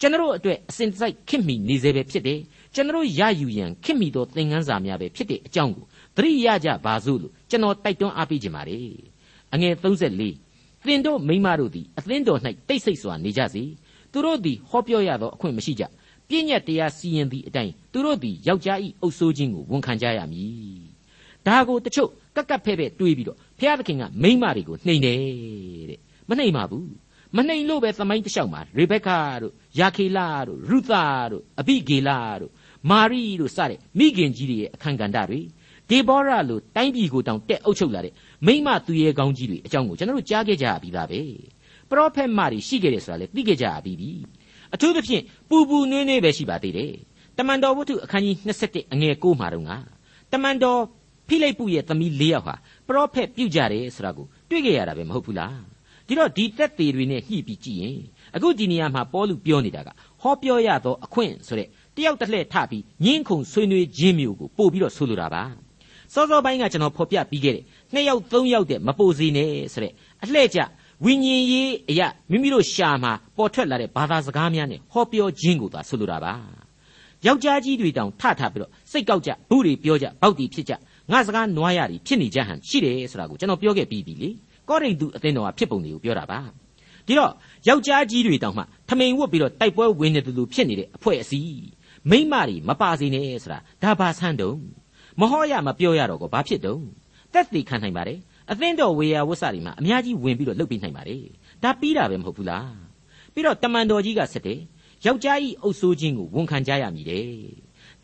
[0.00, 2.40] ကျွန်တော်အတွက်အစဉ်တစိုက်ခင်မိနေစေပဲဖြစ်တယ်
[2.74, 5.84] ကျွန်တော်ရယူရန်ခင်မိသောသင်ခန်းစာများပဲဖြစ်တဲ့အကြောင်းကို
[6.16, 8.90] သတိရကြပါစို့လို့ကျွန်တော်တိုက်တွန်းအားပေးခြင်းပါတယ်
[9.54, 13.62] အငယ်34သင်တို့မိမတို့သည်အသင်းတော်၌တိတ်ဆိတ်စွာနေကြစေ
[14.12, 15.84] သူတို့သည်ဟောပြောရသောအခွင့်မရှိကြ
[16.28, 20.82] ပြည့်ညက်တရားစီရင်သည့်အတိုင်းသူတို့သည်ယောက်ျား၏အုပ်ဆိုးခြင်းကိုဝန်ခံကြရမည်
[21.46, 25.18] ဒါကိုတချို့ကက်ကက်ဖဲ့ဖဲ့တွေးပြီးတော့ဘုရားသခင်ကမိန်းမတွေကိုနှိမ်တယ်
[25.90, 26.90] တဲ့မနှိမ်ပါဘူး
[27.36, 30.92] မနှိမ်လို့ပဲသမိုင်းတစ်လျှောက်မှာရေဘက်ကာတို့ယာခေလတို့ရုသ
[31.32, 32.10] တို့အဘိဂေလ
[32.40, 32.52] တို့
[32.90, 35.40] မာရိတို့စတဲ့မိခင်ကြီးတွေရဲ့အခန်းကဏ္ဍတွေ
[35.90, 38.14] ဒေဘောရလိုတိုင်းပြည်ကိုတောင်တက်အုပ်ချုပ်လာတဲ့
[38.46, 41.20] မိမသူရဲကောင်းကြီးတွေအကြောင်းကိုကျွန်တော်တို့ကြားခဲ့ကြရပြီးသားပဲ
[41.90, 44.10] ပရောဖက်မတွေရှိခဲ့တယ်ဆိုတာလေသိခဲ့ကြရပြီးပြီ
[44.74, 46.92] အထူးသဖြင့်ပူပူနွေးနွေးပဲရှိပါသေးတယ်
[47.38, 49.76] တမန်တော်ဝတ္ထုအခန်းကြီး27အငယ်9မှာတော့ငါ
[50.32, 50.80] တမန်တော်
[51.28, 52.54] ဖိလိပ္ပုရဲ့သမီး၄ယောက်ဟာ
[52.86, 55.60] ပရောဖက်ပြုတ်ကြတယ်ဆိုတာကိုတွေ့ခဲ့ရတာပဲမဟုတ်ဘူးလား
[56.06, 57.98] ဒီတော့ဒီသက်သေတွေနဲ့ညှိပြီးကြည့်ရင်
[58.36, 59.88] အခုဒီနေရာမှာပေါလုပြောနေတာက
[60.22, 65.44] ဟောပြောရသောအခွင့်ဆိုတဲ့တယောက်တစ်လှည့်ထပြီးညင်းခုန်ဆွေးနွေးခြင်းမျိုးကိုပို့ပြီးတော့ဆိုလိုတာပါ
[66.12, 70.60] စောစောပိုင်းကကျွန်တော်ဖော်ပြပြီးခဲ့တဲ့နှစ်ယောက်သုံးယောက်တဲ့မပိုစီနဲ့ဆိုတဲ့အလှည့်ကျ
[71.04, 76.34] ဝိညာဉ်ရေးအရာမိမိတို့ရှာမှာပေါ်ထွက်လာတဲ့ဘာသာစကားများနဲ့ဟောပြောခြင်းကိုသာဆိုလိုတာပါ
[77.26, 80.72] ယောက်ျားကြီးတွေတောင်ထထပြီးတော့စိတ်ကောက်ကြဘူးတွေပြောကြဘောက်တီဖြစ်ကြ
[81.12, 84.30] ငါစကားနွားရည်ဖြစ်နေကြဟန်ရှိတယ်ဆိုတာကိုကျွန်တော်ပြောခဲ့ပြီးပြီလေ
[84.68, 86.40] ကောရိန္သုအသင်းတော်ကဖြစ်ပုံတွေကိုပြောတာပါ
[87.06, 87.32] ဒီတော့
[87.68, 91.62] ယောက်ျားကြီးတွေတောင်မှထမိန်ဝတ်ပြီးတော့တိုက်ပွဲဝင်နေတယ်လို့ဖြစ်နေတဲ့အဖွဲ့အစည်း
[92.10, 94.52] မိမတွေမပါစေနဲ့ဆိုတာဒါဘာဆန်းတုံ
[95.20, 96.76] မဟောရမပြောရတော့ကောဘာဖြစ်တုံ
[97.32, 98.18] တက်တည်ခံနိုင်ပါတယ်
[98.52, 101.24] အသင်းတော်ဝေယဝဆတွေမှာအများကြီးဝင်ပြီးတော့လှုပ်ပြီးနိုင်ပါတယ်
[101.62, 102.74] ဒါပြီးတာပဲမဟုတ်ဘူးလား
[103.32, 104.60] ပြီးတော့တမန်တော်ကြီးကဆက်တယ်
[105.06, 107.26] ယောက်ျားကြီးအုပ်ဆိုးခြင်းကိုဝန်ခံကြရမည်တဲ့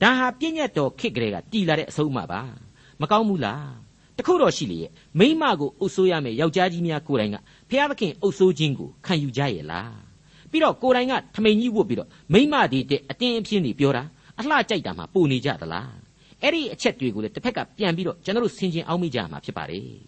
[0.02, 2.43] ဒါဟာပြည့်ညတ်တော်ခစ်ကလေးကတီလာတဲ့အဆုံးအမပါ
[3.00, 3.73] မကောင်းဘူးလား
[4.19, 7.37] တခုတော့ရှိလေရဲ့မိမကိုအုပ်ဆိုးရမယ်ယောက်ျားကြီးများကိုယ်တိုင်က
[7.71, 9.97] ဖျားသခင်အုပ်ဆိုးခြင်းကိုခံယူကြရဲ့လား
[10.50, 14.02] ပြီးတော့ကိုယ်တိုင်ကထမိန်ကြီးဝတ်ပြီးတော့မိမဒီတဲ့အတင်းအဖျင်းနေပြောတာ
[14.38, 15.93] အလှကြိုက်တာမှပူနေကြသလား
[16.43, 20.08] အဲ့ဒီအချက်တွေကိုလည်းတစ်ဖက်ကပြန်ပြီးတော့ကျွန်တော်တို့ဆင်ခြင်အောင်မိကြမှာဖြစ်ပါတယ်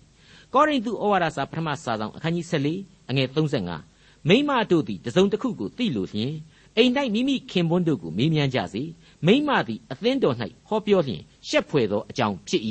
[0.54, 2.47] ကောရိန္သုဩဝါဒစာပထမစာဆောင်အခန်းကြီး
[2.78, 3.28] 14အငယ်
[3.76, 6.33] 35မိမတို့သည်တစုံတစ်ခုကိုသိလို့လျှင်
[6.76, 8.83] အိမ်၌မိမိခင်ပွန်းတို့ကိုမေးမြန်းကြစေ
[9.26, 10.37] မိမသည်အသင်းတော်၌
[10.69, 12.62] ဟောပြောလျင်ရှက်ဖွယ်သောအကြောင်းဖြစ်၏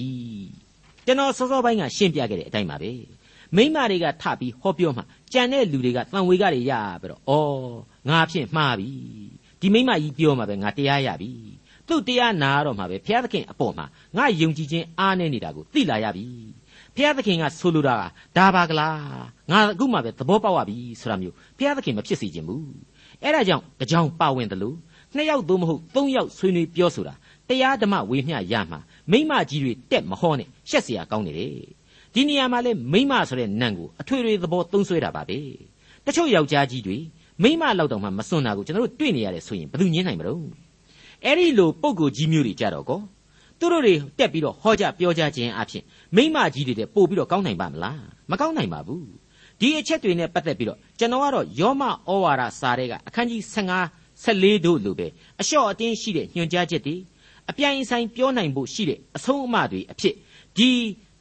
[1.05, 2.91] ကျွန်တော်စောစောပိုင်းကရှင်းပြခဲ့တဲ့အတိုင်းပါပဲ
[3.55, 8.89] မိမတွေကထပြီးဟောပြောမှကြံတဲ့လူတွေကတန်ဝေကတွေရပြီးတော့ဩငါဖြင့်မှားပြီ
[9.61, 11.31] ဒီမိမကြီးပြောမှပဲငါတရားရပြီ
[11.87, 13.85] သူ့တရားနာတော့မှပဲဘုရားသခင်အပေါ်မှာ
[14.17, 16.25] ငါယုံကြည်ခြင်းအားနေနေတာကိုသိလာရပြီ
[16.98, 17.96] ဘုရားသခင်ကဆိုလိုတာ
[18.36, 18.98] ကဒါပါကလား
[19.50, 22.66] ငါအခုမှပဲသဘောပေါက်ရပြီဆိုတာမျိုးဘုရားသခင်မဖြစ်စေခြင်းဘူး
[23.22, 24.76] အဲ့ဒါကြောင့်တကြောင်ပါဝင်တယ်လို့
[25.14, 27.14] နှစ်ယောက်သို့မဟုတ်သုံးယောက်ဆွေးနွေးပြောဆိုတာ
[27.48, 31.54] တရားဓမ္မဝေမျှရမှာမိမကြီးတွေတက်မဟောနဲ့ရှက်เสียကောင်းနေတယ်
[32.14, 35.38] ဒီနေရာမှာလဲမိမဆိုတဲ့နံကိုအထွေထွေသဘောသုံးဆွဲတာပါပဲ
[36.06, 36.98] တချို့ယောက်ျားကြီးတွေ
[37.42, 40.44] မိမလောက်တော့မှမစွန့်တာကိုကျွန်တော်တို့တွေ့နေရတယ်ဆိုရင်ဘယ်သူညင်းနိုင်မလို့
[41.24, 43.00] အဲ့ဒီလိုပုံကိုကြီးမျိုးတွေကြတော့ကော
[43.59, 45.83] သူတို့တွေတက်ပြီးတော့ဟောကြပြောကြခြင်းအဖြစ်
[46.15, 49.05] မိမကြီးတွေတဲ့ပို့ပြီးတော့ကောင်းနိုင်ပါမလားမကောင်းနိုင်ပါဘူး
[49.59, 51.91] ဒီအချက်တွေနဲ့ပတ်သက်ပြီးတော့ကျွန်တော်ကတော့ယောမဩ
[52.23, 55.07] ဝါဒစာတွေကအခန်းကြီး15 14တို့လိုပဲ
[55.39, 56.95] အလျှော့အတင်းရှိတဲ့ညွှန်ကြားချက်တွေ
[57.49, 60.15] အပြိုင်ဆိုင်ပြောနိုင်ဖို့ရှိတဲ့အဆုံးအမတွေအဖြစ်
[60.57, 60.69] ဒီ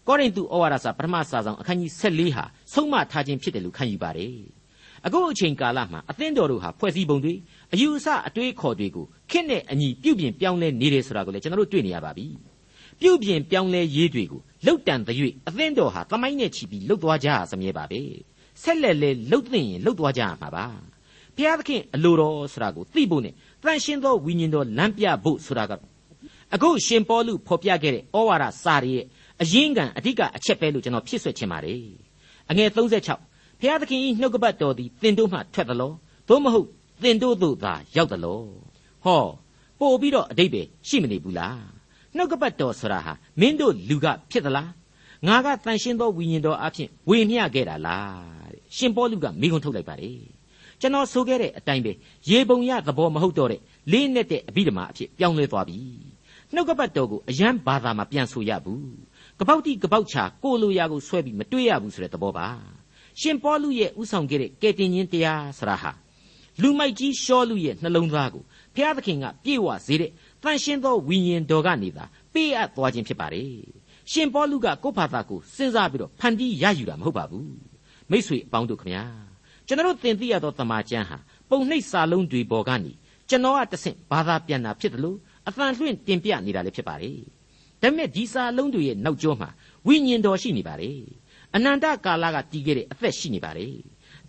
[0.09, 4.58] ကောရိန္သုဩဝါဒစာပထမစာဆောင်အခန်းကြီး14ဟာဆုံးမထားခြင်းဖြစ်တယ်လို့ခံယူပါတယ်
[5.07, 7.35] အခုအချိန်ကာလမှာအသင်းတော်တို့ဟာဖွဲ့စည်းပုံတွေ
[7.73, 12.27] အယူအဆအတွေးခေါ်တွေကိုခင့်နဲ့အညီပြုပြင်ပြောင်းလဲနေတယ်ဆိုတာကိုလည်းကျွန်တော်တို့တွေ့နေရပါပြီ
[13.01, 15.17] ပြုပြင်ပြောင်းလဲရေးတွေကိုလှုပ်တန်တဲ့၍
[15.49, 18.01] အသင်းတော်ဟာသမိုင်းနဲ့ချီပြီးလှုပ်သွားကြရစမြဲပါပဲ
[18.63, 20.67] ဆက်လက်လဲလှုပ်သိရင်လှုပ်သွားကြရမှာပါ
[21.37, 25.73] ဘုရားသခင်အလိုတော်ဆိုတာကိုသိဖို့နဲ့တန်ရှင်းသောဝိညာဉ်တော်လမ်းပြဖို့ဆိုတာက
[26.55, 29.05] အခုရှင်ပေါလုဖော်ပြခဲ့တဲ့ဩဝါဒစာရရဲ့
[29.43, 31.83] အရင်းခံအဓိကအချက်ပဲလို့ကျွန်တော်ဖြစ်ဆွဲချင်ပါတယ်
[32.51, 33.28] အငယ်36
[33.61, 35.93] ဖျားသခင်ဤနှုတ်ကပတ်တော်သည်သင်တို့မှထွက်သလော
[36.29, 36.69] သို့မဟုတ်
[37.03, 38.41] သင်တို့သို့သာရောက်သလော
[39.05, 39.25] ဟော
[39.79, 41.61] ပို့ပြီးတော့အတိတ်ပဲရှိမနေဘူးလား
[42.17, 44.71] နှုတ်ကပတ်တော်ဆိုတာဟာမင်းတို့လူကဖြစ်သလား
[45.27, 50.21] ငါကတန်ရှင်းသောဝိညာဉ်တော်အဖြစ်ဝေမျှခဲ့တာလားတဲ့ရှင်ပေါလုကမိခွန်းထုတ်လိုက်ပါတယ်
[50.81, 51.93] ကျွန်တော်ဆိုခဲ့တဲ့အတိုင်းပဲ
[52.31, 53.61] ရေပုံရသဘောမဟုတ်တော့တဲ့
[53.93, 55.79] လေးနဲ့တဲ့အဘိဓမ္မာအဖြစ်ပြောင်းလဲသွားပြီ
[56.55, 58.91] နှုတ်ကပတ်တော်ကိုအယံဘာသာမှာပြန်ဆိုရဘူး
[59.39, 62.49] ကပောက်တိကပောက်ချာကိုလိုရာကိုဆွဲပြီးမတွေးရဘူးဆိုတဲ့သဘောပါ
[63.21, 65.93] ရှင်ပေါလုရဲ့ဥဆောင်ခဲ့တဲ့ကယ်တင်ရှင်တရားဆရာဟာ
[66.63, 70.11] လူမိုက်ကြီးရှောလူရဲ့နှလုံးသားကိုဘုရားသခင်ကပြေဝစေတဲ့
[70.43, 73.53] တန်ရှင်းသောဝိညာဉ်တော်ကနေသာပေးအပ်သွားခြင်းဖြစ်ပါတယ်
[74.13, 77.51] ရှင်ပေါလုကကိုယ့်ဘာသာကိုစဉ်းစားပြီးတော့ဖန်တီးရယူတာမဟုတ်ပါဘူး
[78.11, 79.05] မိษွေအပေါင်းတို့ခမညာ
[79.67, 81.17] ကျွန်တော်သင်သိရသောတမန်ကျမ်းဟာ
[81.51, 82.93] ပုံနှိပ်စာလုံးတွေပေါ်ကနေ
[83.29, 85.17] ကျွန်တော်ကတဆင့်ဘာသာပြန်တာဖြစ်တယ်လို့
[85.49, 87.19] အသံလွှင့်တင်ပြနေတာလည်းဖြစ်ပါတယ်
[87.83, 89.49] ဒါပေမဲ့ဒီစာလုံးတွေရဲ့နောက်ကျောမှာ
[89.87, 90.99] ဝိညာဉ်တော်ရှိနေပါတယ်
[91.55, 93.75] အနန္တကာလကတည်ခဲ့တဲ့အသက်ရှိနေပါတယ်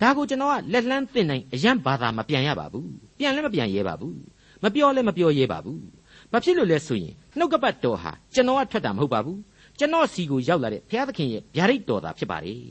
[0.01, 4.19] ဒါကိုကျွန်တော်ကလက်လှမ်းသင်နိုင်အယံဘာသာမပြန်ရပါဘူးပြန်လည်းမပြန်ရဲပါဘူး
[4.63, 5.83] မပြောလည်းမပြောရဲပါဘူး
[6.31, 9.39] ဘာဖြစ်လို့လဲဆိုရင်နှုတ်ကပတ်တော်ဟာကျွန်တော်ကထွက်တာမဟုတ်ပါဘူး
[9.79, 12.63] ကျွန်တော်စီကိုရောက်လာတဲ့ဘုရားသခင်ရဲ့ဗျာဒိတ်တော်သာဖြစ်ပါတယ်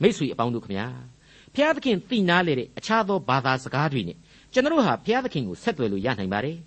[0.00, 0.88] မိတ်ဆွေအပေါင်းတို့ခင်ဗျာ
[1.54, 4.16] ဘုရားသခင်သိနာလေတဲ့အခြားသောဘာသာစကားတွေနဲ့
[4.52, 6.58] ကျွန်တော်ဟာဘုရားသခင်ကိုဆက်သွယ်လို့ရနိုင်ပါတယ်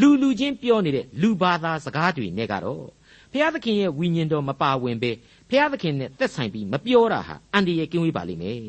[0.00, 2.84] လူလူချင်းပြောနေတဲ့လူဘာသာစကားတွေနဲ့ကတော့
[3.32, 5.10] ဘုရားသခင်ရဲ့ဝိညာဉ်တော်မပါဝင်ပဲ
[5.50, 8.60] ဘုရားသခင်နဲ့သက်ဆိုင်ပြီးမပြောတာဟာအန္တရာယ်ကင်းဝေးပါလိမ့်မယ်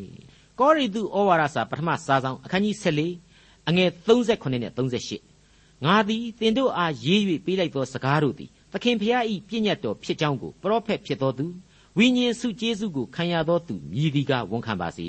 [0.60, 2.76] ကောရိန္သုဩဝါဒစာပထမစာဆောင်အခန်းကြီး
[3.24, 11.46] 14အငယ်38နဲ့38ငါသည်သင်တို့အားရေး၍ပေးလိုက်သောစကားတို့သည်သခင်ဖျား၏ပြည့်ညတ်တော်ဖြစ်ကြောင်းကိုပရောဖက်ဖြစ်သောသူ
[11.98, 15.08] ဝိညာဉ်စုကျေးဇူးကိုခံရသောသူမြည်ဒီကဝန်ခံပါစေ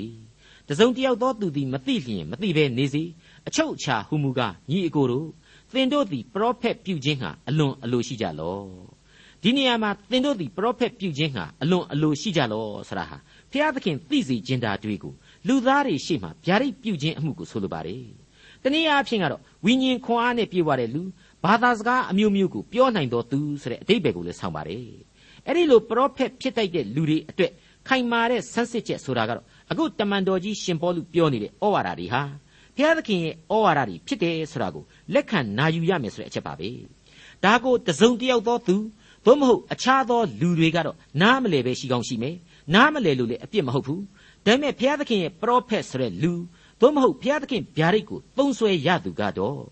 [0.67, 3.03] တစုံတယောက်သောသူသည်မသိလျင်မသိဘဲနေစေ
[3.47, 5.27] အချုပ်အခြာဟုမူကားညီအကိုတို့
[5.71, 8.59] သင်တို့သည်ပရောဖက်ပြုခြင်းဟာအလွန်အလိုရှိကြလော
[9.43, 13.17] ဒီနေရာမှာသင်တို့သည်ပရောဖက်ပြုခြင်းဟာအလွန်အလိုရှိကြလောဆိုတာဟာ
[13.51, 15.13] ဖျားသခင်သိစေခြင်းတာတွေ့ကို
[15.47, 18.05] လူသားတွေရှေ့မှာဗျာဒိတ်ပြုခြင်းအမှုကိုဆိုလိုပါတယ်
[18.63, 21.01] တနည်းအားဖြင့်ကတော့ဝိညာဉ်ခွန်အားနဲ့ပြည့်ဝတဲ့လူ
[21.43, 24.85] ဘာသာစကားအမျိုးမျိုးကိုပြောနိုင်တော်သူဆိုတဲ့အတိတ်ဘယ်ကိုလည်းဆောင်ပါတယ်
[25.47, 27.51] အဲ့ဒီလိုပရောဖက်ဖြစ်တတ်တဲ့လူတွေအတွက်
[27.87, 32.21] ခိုင်မာတဲ့ဆန်းစစ်ချက်ဆိုတာကတော့အခုတမန်တော်ကြီးရှင်ပေါလုပြောနေတဲ့ဩဝါဒတွေဟာ
[32.75, 36.69] ဘုရားသခင်ရဲ့ဩဝါဒတွေဖြစ်တယ်ဆိုတာကိုလက်ခံနာယူရမယ်ဆိုတဲ့အချက်ပါပဲ
[37.43, 38.75] ဒါကိုတစုံတယောက်သောသူ
[39.25, 42.35] သို့မဟုတ်အခြားသောလူတွေကတော့နားမလည်ပဲရှိကောင်းရှိမယ်
[42.75, 44.01] နားမလည်လို့လည်းအပြစ်မဟုတ်ဘူး
[44.45, 46.33] ဒါပေမဲ့ဘုရားသခင်ရဲ့ပရောဖက်ဆိုတဲ့လူ
[46.81, 49.63] သို့မဟုတ်ဘုရားသခင်ဗျာဒိတ်ကိုသုံးဆွဲရသူကတော့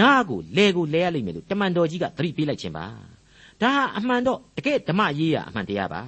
[0.00, 2.86] နားကိုလဲကိုလဲရလိမ့်မယ်လို့တမန်တော်ကြီးကသတိပေးလိုက်ခြင်းပါ
[3.62, 6.02] ဒါဟာအမှန်တော့တကယ်ဓမ္မရေးရအမှန်တရားပါ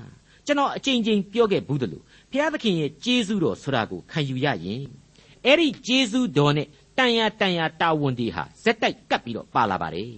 [0.46, 4.82] ကျွန်တော်အကြိမ်ကြိမ်ပြောခဲ့ဘူးတယ်လို့ဘုရားသခင်ရဲ့ကျေးဇူးတော်ဆိုတာကိုခံယူရရင်
[5.44, 6.66] အဲ့ဒီကျေးဇူးတော်နဲ့
[6.98, 10.12] တန်ရတန်ရတာဝန်တွေဟာဇက်တိုက်ကပ်ပြီးတော့ပါလာပါတယ်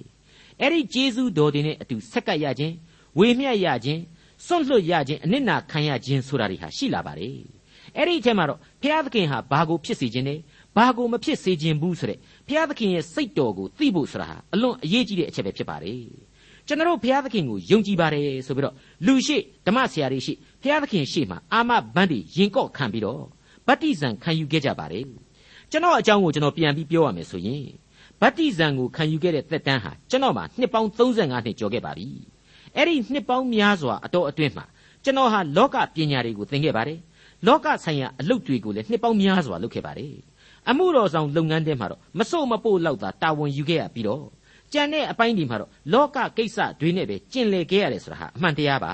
[0.60, 2.74] အဲ့ဒီကျေးဇူးတော်တွေနဲ့အတူဆက်ကပ်ရခြင်း
[3.18, 4.00] ဝေမျှရခြင်း
[4.46, 7.38] စွန့်လွတ်ရခြင်းအနစ်နာခံရခြင်းဆိုတာတွေဟာရှိလာပါတယ်
[7.96, 10.38] အဲ့ဒီအချက်မှာတော့ဘုရားသခင်ဟာဘာကိုဖြစ်စေခြင်းနဲ့
[10.76, 16.02] ဘာကိုမဖြစ်စေခြင်းဘူးဆိုတဲ့ဘုရားသခင်ရဲ့စိတ်တော်ကိုသိဖို့ဆိုတာဟာအလွန်အရေးကြီးတဲ့အချက်ပဲဖြစ်ပါတယ်
[16.66, 18.74] ကျွန်တော်ဘုရားသခင်ကိုယုံကြည်ပါတယ်ဆိုပြီးတော့
[19.06, 23.22] လူရှိဓမ္မဆရာတွေရှိဘုရားသခင်ရှိမှအာမဘန်းတွေရင်ကော့ခံပြီးတော့
[23.66, 25.04] ဗတ္တိဇံခံယူခဲ့ကြပါတယ်
[25.70, 27.64] ကျွန်တော်အကြောင်းကိုကျွန်တော်ပြန်ပြီးပြောရမယ်ဆိုရင်
[28.22, 32.08] ဗတ္တိဇံကိုခံယူခဲ့တဲ့သက်တမ်းဟာကျွန်တော်မှာနှစ်ပေါင်း35နှစ်ကျော်ခဲ့ပါပြီ
[32.76, 34.64] အဲ့ဒီနှစ်ပေါင်းများစွာအတော်အတွင်းမှာ
[35.04, 36.98] ကျွန်တော်ဟာလောကပညာတွေကိုသင်ခဲ့ပါတယ်
[37.46, 40.14] လောကဆိုင်ရာအလုပ်တွေကိုလည်းနှစ်ပေါင်းများစွာလုပ်ခဲ့ပါတယ်
[40.68, 44.24] အမှုတော်ဆောင်လုပ်ငန်းတွေမှာတော့မစို့မပို့လောက်သာတာဝန်ယူခဲ့ရပြီးတော့
[44.72, 48.92] ကြံတဲ့အပိုင်းဒီမှာတော့လောကကိစ္စတွေနဲ့ပဲကျင်လည်ခဲ့ရတယ်ဆိုတာဟာအမှန်တရားပါ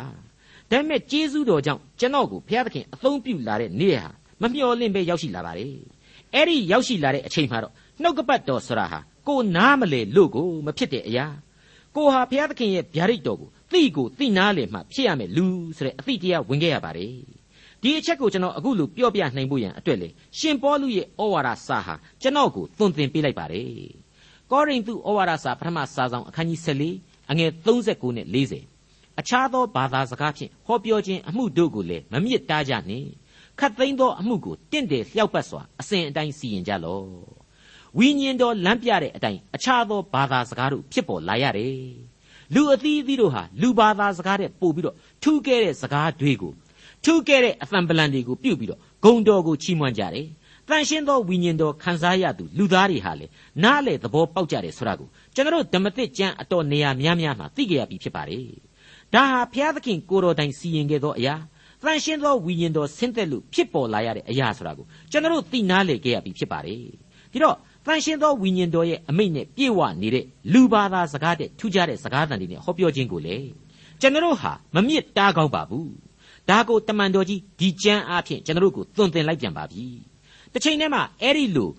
[0.71, 4.09] ဒါပေမဲ့ကျေးဇူးတော်ကြောင့်ကျွန်တော်ကိုဘုရားသခင်အသုံးပြုလာတဲ့နေ့ဟာ
[4.43, 5.75] မမျှော်လင့်ပဲရောက်ရှိလာပါတယ်
[6.35, 11.27] အဲ့ဒီရောက်ရှိလာတဲ့အချိန်မှာတော့နှုတ်ကပတ်တော်ဆိုတာဟာ ကိုနားမလေလို့ကိုမဖြစ်တဲ့အရာ
[11.97, 15.45] ကိုဟာဘုရားသခင်ရဲ့ဗျာဒိတ်တော်ကိုသိကိုသိနာလေမှဖြစ်ရမယ်လူ
[15.77, 17.15] ဆိုတဲ့အသည့်တရားဝင်ခဲ့ရပါတယ်
[17.83, 20.09] ဒီအချက်ကိုကျွန်တော်အခုလိုပြောပြနိုင်ဖို့ရန်အတွက်လေ
[20.39, 23.71] ရှင်ပေါလုရဲ့ဩဝါဒစာဟာကျွန်တော်ကိုသွန်သင်ပေးလိုက်ပါတယ်
[24.51, 26.61] ကောရိန္သုဩဝါဒစာပထမစာဆောင်အခန်းကြီး
[27.01, 33.09] 14အငယ်39နဲ့40အခြားသောဘာသာစကားဖြင့်ဟောပြောခြင်းအမှုတို့ကိုလည်းမမြစ်တားကြနှင့်
[33.61, 37.36] ခတ်သိမ်းသောအမှုကိုတင့်တယ်လျှောက်ပတ်စွာအစဉ်အတိုင်းစီရင်ကြလော့
[37.99, 41.77] ဝိညာဉ်တော်လမ်းပြတဲ့အတိုင်းအခြားသောဘာသာစကားတို့ဖြစ်ပေါ်လာရတယ်
[42.55, 46.53] လူအသီးသီးတို့ဟာလူဘာသာစကားတဲ့ပို့ပြီးတော့ထူးကဲတဲ့စကားတွေကို
[47.05, 50.27] ထူးကဲတဲ့အသံပလံတွေကိုပြုတ်ပြီးတော့ဂုံတော်ကိုချီးမွမ်းကြတယ်
[50.69, 53.27] တန်ရှင်းသောဝိညာဉ်တော်ခံစားရသူလူသားတွေဟာလေ
[53.63, 58.47] နားလေသဘောပေါက်ကြတယ်ဆိုတာကိုကျွန်တော်ဓမ္မသစ်ကျမ်းအတော်နေရာများများမှာသိကြရပြီဖြစ်ပါတယ်
[59.15, 61.35] ဒါဟာဘုရားသခင်ကိုတော်တိုင်စီရင်ခဲ့သောအရာ
[61.83, 66.79] တန်ရှင်းသောဝိညာဉ်တော်ဆင်းသက်လို့ဖြစ်ပေါ်လာရတဲ့အရာဆိုတာကိုကျွန်တော်သိနားလေခဲ့ရပြီဖြစ်ပါတယ်
[67.33, 73.37] ဒီတော့ တန်ရှင်းသောဝိညာဉ်တော်ရဲ့အမိန့်နဲ့ပြည့်ဝနေတဲ့လူဘာသာစကားတဲ့ထူးခြားတဲ့စကားသံတွေနဲ့ဟောပြောခြင်းကိုလေ
[74.01, 75.91] ကျွန်တော်ဟာမမြင့်တားကောင်းပါဘူး
[76.51, 79.85] ဒါကိုတမန်တော်ကြီးဒီကျမ်းအားဖြင့်ကျွန်တော်ကိုသွန်သင်လိုက်ပြန်ပါပြီ
[80.53, 81.71] တစ်ချိန်တည်းမှာအဲ့ဒီလို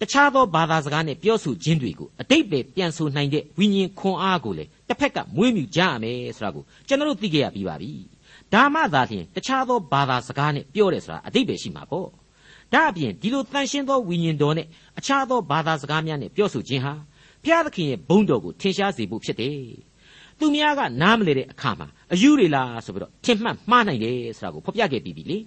[0.00, 7.92] တခြားသောဘာသာစကားနဲ့ပြောဆိုခြင်းတွေကိုအတိတ်ပဲပြန်ဆိုနိုင်တဲ့ဝိညာဉ်ခွန်အားကိုလေတစ်ဖက်ကမွေးမြူကြရမယ်ဆိုတာကိုကျွန်တော်သိခဲ့ရပြီးပါပြီ
[8.52, 12.08] ဒါမှသာလျှင်တခြားသောဘာသာစကားနဲ့ပြောတယ်ဆိုတာအတိတ်ပဲရှိမှာပေါ့
[12.72, 14.66] ဒါအပြင်ဒီလိုတန်ရှင်းသောဝိညာဉ်တော်နဲ့
[14.98, 16.92] အခြားသောဘာသာစကားများနဲ့ပြောဆိုခြင်းဟာ
[17.42, 19.58] ဘုရားသခင်ရဲ့ဘုန်းတော်ကိုထင်ရှားစေဖို့ဖြစ်တယ်
[20.38, 25.38] သူများကနားမလဲတဲ့အခါမှာအယူတွေလားဆိုပြီးတော့ထင်မှတ်မှားနိုင်တယ်ဆိုတာကိုဖော်ပြခဲ့ပြီးပြီလေ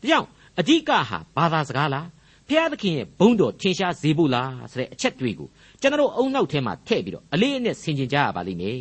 [0.00, 0.26] ဒါကြောင့်
[0.58, 2.06] အဓိကဟာဘာသာစကားလား
[2.48, 5.48] ဖျားသခင်ရဲ့ဘုန်းတော်ထင်ရှားစေဖို့လားဆိုတဲ့အချက်တွေကို
[5.80, 8.80] ကျွန်တော်အုံနောက်ထဲမှာထည့်ပြီးတော့အလေးအနက်ဆင်ခြင်ကြရပါလိမ့်မယ်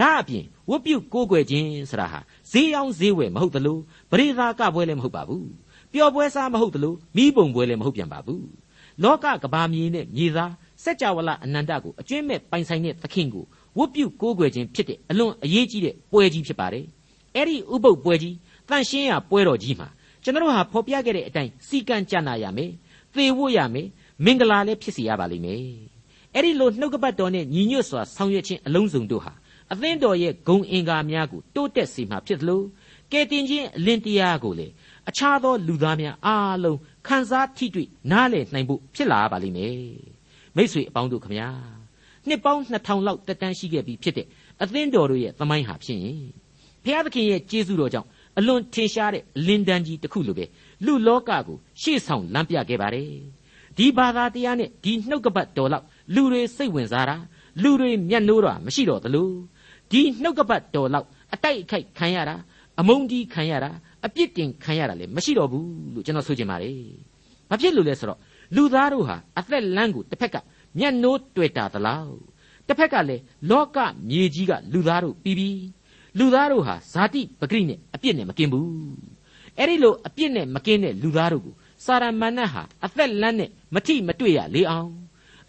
[0.00, 2.20] ဒါအပြင်ဝတ်ပြုကိုးကွယ်ခြင်းဆိုတာဟာ
[2.52, 3.78] ဈေးအောင်ဈေးဝယ်မဟုတ်သလို
[4.10, 5.48] ပရိသာကပွဲလည်းမဟုတ်ပါဘူး
[5.94, 8.46] ပျော်ပွဲစားမဟုတ်သလိုမိဘုံပွဲလည်းမဟုတ်ပြန်ပါဘူး
[9.02, 10.52] လောကကဘာမြေနဲ့မြေသား
[10.82, 13.44] စัจ java လအနန္တကိုအကျွင့်မဲ့ပိုင်ဆိုင်တဲ့သခင်ကို
[13.78, 16.84] ဝတ်ပြုကိုးကွယ်ခြင်းဖြစ်တဲ့အလွန်အရေးကြီးတဲ့ပွဲကြီးဖြစ်ပါတယ်
[17.34, 18.34] အဲ့ဒီဥပုပ်ပွဲကြီး
[18.68, 19.88] တန်ရှင်းရပွဲတော်ကြီးမှာ
[20.22, 22.70] ကျွန်တော်ဟာဖော်ပြခဲ့တဲ့အတိုင်းစီကံကြနာရမယ်
[23.14, 23.88] သေဝတ်ရမယ်
[24.24, 25.60] မင်္ဂလာလည်းဖြစ်စီရပါလိမ့်မယ်
[26.34, 29.32] အဲ့ဒီလိုနှုတ်ကပတ်တော်နဲ့ညီညွတ်စွာဆောင်ရွက်ခြင်းအလုံးစုံတို့ဟာ
[29.72, 32.62] အသင်းတော်ရဲ့ဂုံအင်္ဂါများကိုတိုးတက်စေမှာဖြစ်သလို
[33.14, 34.66] ကယ်တင်ခြင်းအလင်းတရားကိုလေ
[35.08, 39.78] အခြားသောလူသားများအားလုံးခံစားထိတွေ့နားလည်နိုင်ဖို့ဖြစ်လာပါလိမ့်မယ်
[40.56, 41.48] မိ쇠အပေါင်းတို့ခမညာ
[42.28, 44.26] နှစ်ပေါင်း2000လောက်တက်တန်းရှိခဲ့ပြီဖြစ်တဲ့
[44.62, 46.20] အသင်းတော်တို့ရဲ့သမိုင်းဟာဖြစ်ရင်
[46.84, 50.44] ဘုရားသခင်ရဲ့ကျေးဇူးတော်ကြောင့်အလွန်ထင်ရှားတဲ့အလင်းတန်းကြီးတစ်ခုလိုပဲ
[50.84, 53.10] လူလောကကိုရှေ့ဆောင်လမ်းပြခဲ့ပါတယ်
[53.76, 57.16] ဒီဘာသာတရားနဲ့ဒီနှုတ်ကပတ်တော်လောက်လူတွေစိတ်ဝင်စားတာ
[57.62, 59.30] လူတွေမျက်နှိုးတာမရှိတော့သလို
[59.90, 62.36] ဒီနှုတ်ကပတ်တော်လောက်အတိုက်အခိုက်ခံရတာ
[62.80, 63.70] အမုန်းကြီးခံရတာ
[64.06, 66.78] အပြစ်တင်ခံရတာလည်းမရှိတော့ဘူးလို့ကျွန်တော်ဆိုချင်ပါတယ်
[67.50, 68.18] ဘာဖြစ်လို့လဲဆိုတော့
[68.56, 70.36] လူသားတို့ဟာအသက်လမ်းကိုတစ်ဖက်က
[70.78, 72.12] မျက်နှိုးတွေ့တာသလား
[72.68, 75.62] တစ်ဖက်ကလည်းလောကမြေကြီးကလူသားတို့ပြီးပြီး
[76.18, 78.68] လူသားတို့ဟာဇာတိပဂရိနဲ့အပြစ်နဲ့မကင်းဘူး
[79.58, 84.90] အဲ့ဒီလိုအပြစ်နဲ့မကင်းတဲ့လူသားတို့ကိုစာရမဏတ်ဟာအသက်လမ်းနဲ့မထိမတွေ့ရလေအောင်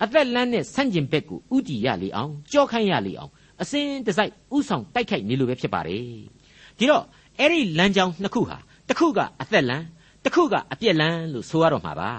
[0.03, 6.34] အသက်လမ်းနဲ့ဆန့်ကျင်ဘက်ကိုဥတီရလေအောင်ကြောခိုင်းရလေအောင်အစင်းတစိုက်ဥဆောင်တိုက်ခိုက်နေလို့ပဲဖြစ်ပါတယ်
[6.79, 7.03] ဒီတော့
[7.39, 8.57] အဲ့ဒီလမ်းကြောင်းနှစ်ခုဟာ
[8.87, 9.85] တစ်ခုကအသက်လမ်း
[10.23, 12.11] တစ်ခုကအပြက်လမ်းလို့ဆိုရတော့မှာပါ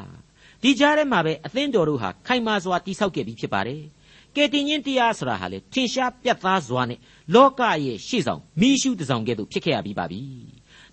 [0.62, 3.82] ဒီကြားထဲမှာပဲအသင်းတော်တို့ဟာခိုင်မာစွာတိဆောက်ခဲ့ပြီးဖြစ်ပါတယ်
[4.34, 6.98] ကယ်တင်ရှင်တရားဆိုတာဟာလေထင်ရှားပြတ်သားစွာနဲ့
[7.34, 10.22] လောကရဲ့ရှေ့ဆောင်မိရှုတစောင်ကဲ့သို့ဖြစ်ခဲ့ရပြီးပါပြီ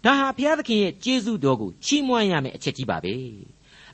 [0.04, 3.16] ဒါဟာဘုရားသခင်ရဲ့ကျေးဇူးတော်ကိုချီးမွမ်းရမယ့်အချက်ကြီးပါပဲ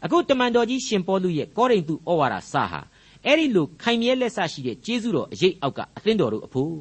[0.03, 2.81] အခုတမန်တော်ကြီးရှင်ပေါလုရဲ့ကောရိန္သုဩဝါဒစာဟာ
[3.25, 6.73] အဲ့ဒီလိုခိုင်မြဲလက်ဆရှိတဲ့ကျေးဇူးတော်အရေးအောက်ကအသင်းတော်တို့အဖို့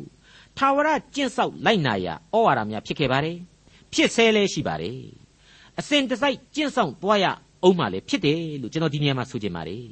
[0.59, 3.37] ထာဝရကျင့်ဆောက်လိုက်နာရာဩဝါဒများဖြစ်ခဲ့ပါတယ်
[3.93, 4.99] ဖြစ်ဆဲလဲရှိပါတယ်
[5.79, 7.27] အစဉ်တစိုက်ကျင့်ဆောင်သွားရ
[7.63, 9.85] အောင်မှလည်းဖြစ်တယ်လို့ကျွန်တော်ဒီနေရာမှာဆိုချင်ပါတယ်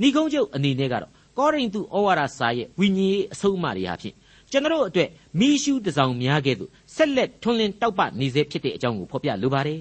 [0.00, 4.14] ဏိကုံးချုပ်အနေနဲ့ကတော့ကောရိန္သုဩဝါဒစာရဲ့ဝိညာဉ်ရေးအဆုံးအမတွေဟာဖြင့်
[4.50, 9.80] ကျွန်တော်တို့အတွက်မိရှုတစောင်များကဲ့သို့ဆက်လက်ထွန်းလင်းတောက်ပနေစေဖြစ်တဲ့အကြောင်းကိုဖော်ပြလိုပါတယ်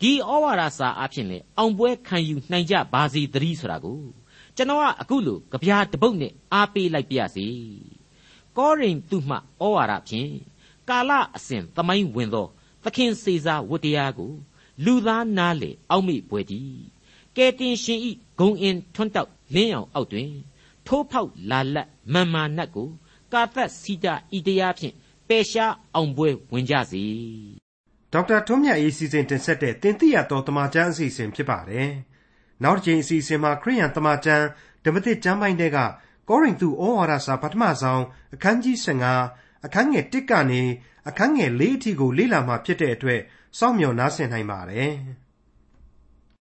[0.00, 4.00] ဒီဩဝါဒစာအဖြစ်လေအောင်ပွဲခံယူနိုင်ကြပါစေတည်းဆိုတာကို
[4.56, 7.46] ကျွန်တော်ကအခုလိုကြပြားတပုတ်နဲ့အားပေးလိုက်ပြစီ
[8.58, 9.38] ကောရိန္သုမှဩ
[9.74, 10.32] ဝါဒဖြင့်
[10.88, 12.46] ကာလအစဉ်သမိုင်းဝင်သော
[12.82, 14.32] သခင်စေစာဝတ္တရားကို
[14.84, 16.72] လူသားနားလေအောက်မေ့ပွဲတည်
[17.36, 20.32] ကဲတင်ရှင်ဤဂုံအင်ထွန်းတောက်လင်းအောင်အောက်တွင်
[20.86, 22.88] ထိုးဖောက်လာလက်မန်မာနတ်ကို
[23.32, 24.94] ကာသက်စီတာဤတရားဖြင့်
[25.28, 27.04] ပယ်ရှားအောင်ပွဲဝင်ကြစေ
[28.12, 31.90] ဒေါက်တာထွန်းမြတ်ရေးစီစဉ်တင်ဆက်တဲ့တင်ပြရတော်တမချန်းအစီအစဉ်ဖြစ်ပါတယ်
[32.62, 34.44] နောက်တစ်ချိန်အစီအစဉ်မှာခရိယန်တမချန်း
[34.84, 35.78] ဓမ္မသစ်ကျမ်းပိုင်းတွေက
[36.28, 38.02] ကောရိန္သုဩဝါဒစာပထမဆုံး
[38.34, 38.76] အခန်းကြီး
[39.20, 40.62] 15အခန်းငယ်1ကနေ
[41.08, 43.20] အခန်းငယ်4အထိကိုလေ့လာမှဖြစ်တဲ့အတွက်
[43.58, 44.92] စောင့်မျှော်နားဆင်နိုင်ပါတယ်။